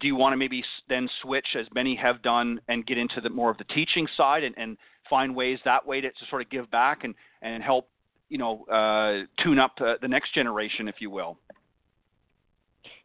[0.00, 3.30] do you want to maybe then switch, as many have done, and get into the
[3.30, 4.76] more of the teaching side and, and
[5.08, 7.88] find ways that way to, to sort of give back and, and help,
[8.28, 11.38] you know, uh, tune up uh, the next generation, if you will?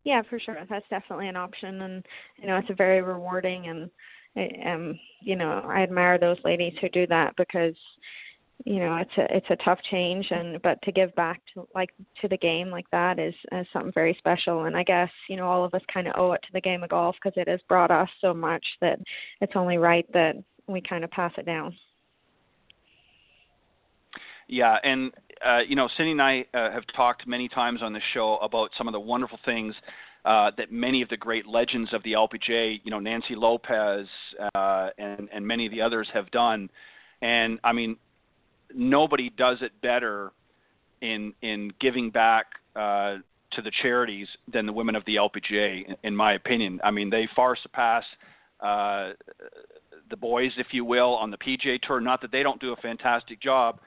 [0.03, 0.57] Yeah, for sure.
[0.69, 2.05] That's definitely an option, and
[2.37, 3.89] you know, it's a very rewarding and,
[4.65, 7.75] um, you know, I admire those ladies who do that because
[8.65, 11.89] you know it's a it's a tough change and but to give back to like
[12.21, 14.65] to the game like that is, is something very special.
[14.65, 16.83] And i guess you know all of us kind of owe it to the game
[16.83, 18.99] of golf because it has brought us so much that
[19.41, 20.35] it's only right that
[20.67, 21.75] we kind of pass it down.
[24.47, 25.11] Yeah and
[25.45, 28.71] uh, you know cindy and i uh, have talked many times on the show about
[28.77, 29.75] some of the wonderful things
[30.25, 34.07] uh, that many of the great legends of the LPGA, you know, Nancy Lopez
[34.55, 36.69] uh, and and many of the others have done,
[37.21, 37.95] and I mean,
[38.73, 40.31] nobody does it better
[41.01, 42.45] in in giving back
[42.75, 43.17] uh,
[43.51, 46.79] to the charities than the women of the LPGA, in, in my opinion.
[46.83, 48.03] I mean, they far surpass
[48.59, 49.11] uh,
[50.09, 52.01] the boys, if you will, on the PGA Tour.
[52.01, 53.79] Not that they don't do a fantastic job,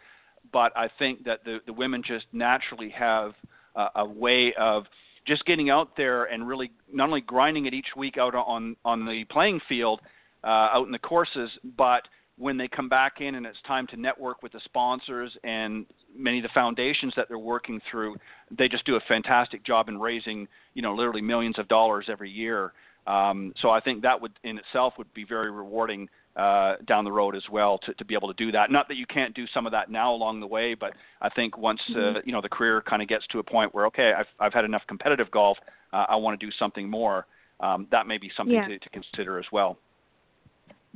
[0.53, 3.33] but I think that the the women just naturally have
[3.76, 4.85] uh, a way of
[5.26, 9.05] just getting out there and really not only grinding it each week out on on
[9.05, 10.01] the playing field,
[10.45, 12.03] uh, out in the courses, but
[12.41, 15.84] when they come back in and it's time to network with the sponsors and
[16.16, 18.16] many of the foundations that they're working through,
[18.51, 22.30] they just do a fantastic job in raising, you know, literally millions of dollars every
[22.30, 22.72] year.
[23.07, 27.12] Um, so I think that would in itself would be very rewarding uh, down the
[27.12, 28.70] road as well to, to be able to do that.
[28.70, 31.59] Not that you can't do some of that now along the way, but I think
[31.59, 32.18] once uh, mm-hmm.
[32.24, 34.64] you know the career kind of gets to a point where okay, I've I've had
[34.64, 35.59] enough competitive golf,
[35.93, 37.26] uh, I want to do something more.
[37.59, 38.68] Um, that may be something yeah.
[38.68, 39.76] to, to consider as well.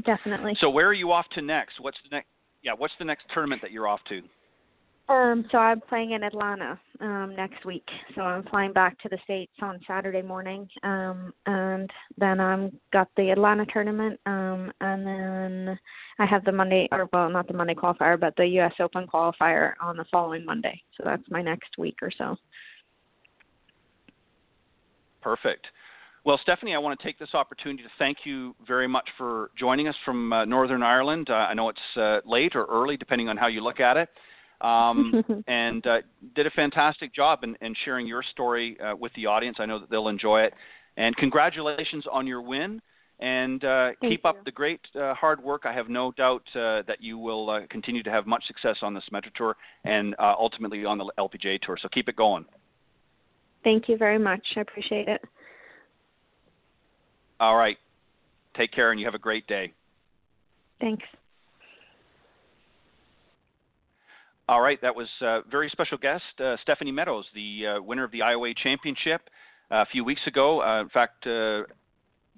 [0.04, 0.56] Definitely.
[0.60, 1.80] So where are you off to next?
[1.80, 2.28] What's the next?
[2.62, 4.22] Yeah, what's the next tournament that you're off to?
[5.06, 7.84] Um, so I'm playing in Atlanta um, next week.
[8.14, 13.08] So I'm flying back to the states on Saturday morning, um, and then I'm got
[13.16, 15.78] the Atlanta tournament, um, and then
[16.18, 18.72] I have the Monday, or well, not the Monday qualifier, but the U.S.
[18.80, 20.80] Open qualifier on the following Monday.
[20.96, 22.36] So that's my next week or so.
[25.20, 25.66] Perfect.
[26.24, 29.88] Well, Stephanie, I want to take this opportunity to thank you very much for joining
[29.88, 31.28] us from uh, Northern Ireland.
[31.28, 34.08] Uh, I know it's uh, late or early, depending on how you look at it
[34.62, 35.98] um, and uh,
[36.34, 39.58] did a fantastic job in, in sharing your story uh, with the audience.
[39.60, 40.54] I know that they'll enjoy it.
[40.96, 42.80] And congratulations on your win.
[43.20, 44.30] And uh, keep you.
[44.30, 45.62] up the great uh, hard work.
[45.66, 48.94] I have no doubt uh, that you will uh, continue to have much success on
[48.94, 51.76] the Symetra Tour and ultimately on the LPGA Tour.
[51.80, 52.46] So keep it going.
[53.62, 54.42] Thank you very much.
[54.56, 55.22] I appreciate it.
[57.44, 57.76] All right.
[58.56, 59.74] Take care and you have a great day.
[60.80, 61.04] Thanks.
[64.48, 68.12] All right, that was a very special guest, uh, Stephanie Meadows, the uh, winner of
[68.12, 69.20] the IOA Championship
[69.70, 70.62] uh, a few weeks ago.
[70.62, 71.64] Uh, in fact, uh,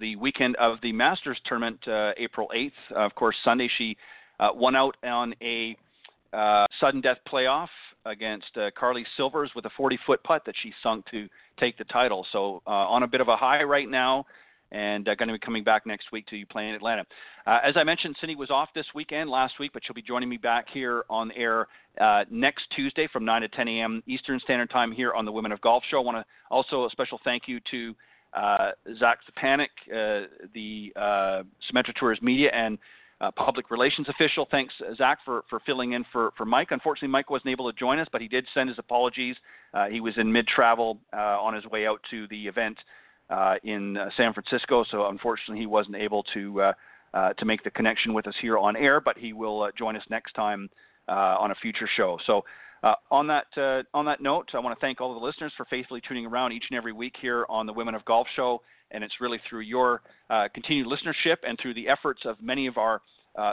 [0.00, 2.72] the weekend of the Masters tournament, uh, April 8th.
[2.96, 3.96] of course, Sunday she
[4.54, 5.76] won out on a
[6.80, 7.68] sudden death playoff
[8.06, 11.28] against Carly Silvers with a 40 foot putt that she sunk to
[11.60, 12.26] take the title.
[12.32, 14.26] So on a bit of a high right now
[14.72, 17.04] and uh, going to be coming back next week to you playing Atlanta.
[17.46, 20.28] Uh, as I mentioned, Cindy was off this weekend, last week, but she'll be joining
[20.28, 21.68] me back here on air
[22.00, 24.02] uh, next Tuesday from 9 to 10 a.m.
[24.06, 25.98] Eastern Standard Time here on the Women of Golf Show.
[25.98, 27.94] I want to also a special thank you to
[28.34, 32.76] uh, Zach Sepanik, uh, the uh, Symetra Tours media and
[33.22, 34.46] uh, public relations official.
[34.50, 36.68] Thanks, Zach, for, for filling in for, for Mike.
[36.70, 39.36] Unfortunately, Mike wasn't able to join us, but he did send his apologies.
[39.90, 42.78] He was in mid travel on his way out to the event
[43.62, 44.84] in uh, San Francisco.
[44.90, 46.72] So unfortunately, he wasn't able to uh,
[47.14, 49.96] uh, to make the connection with us here on air, but he will uh, join
[49.96, 50.68] us next time
[51.08, 52.18] uh, on a future show.
[52.26, 52.44] So.
[53.10, 53.46] on that
[53.94, 56.52] on that note, I want to thank all of the listeners for faithfully tuning around
[56.52, 58.62] each and every week here on the Women of Golf Show,
[58.92, 60.02] and it's really through your
[60.54, 63.00] continued listenership and through the efforts of many of our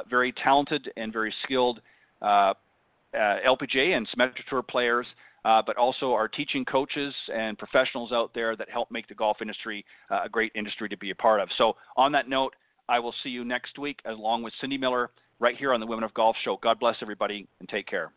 [0.08, 1.82] very talented and very skilled
[2.22, 5.08] LPGA and Symetra Tour players
[5.46, 9.38] uh, but also our teaching coaches and professionals out there that help make the golf
[9.42, 11.50] industry uh, a great industry to be a part of.
[11.58, 12.56] So, on that note,
[12.90, 16.04] I will see you next week along with Cindy Miller right here on the Women
[16.04, 16.58] of Golf Show.
[16.62, 18.12] God bless everybody and take care.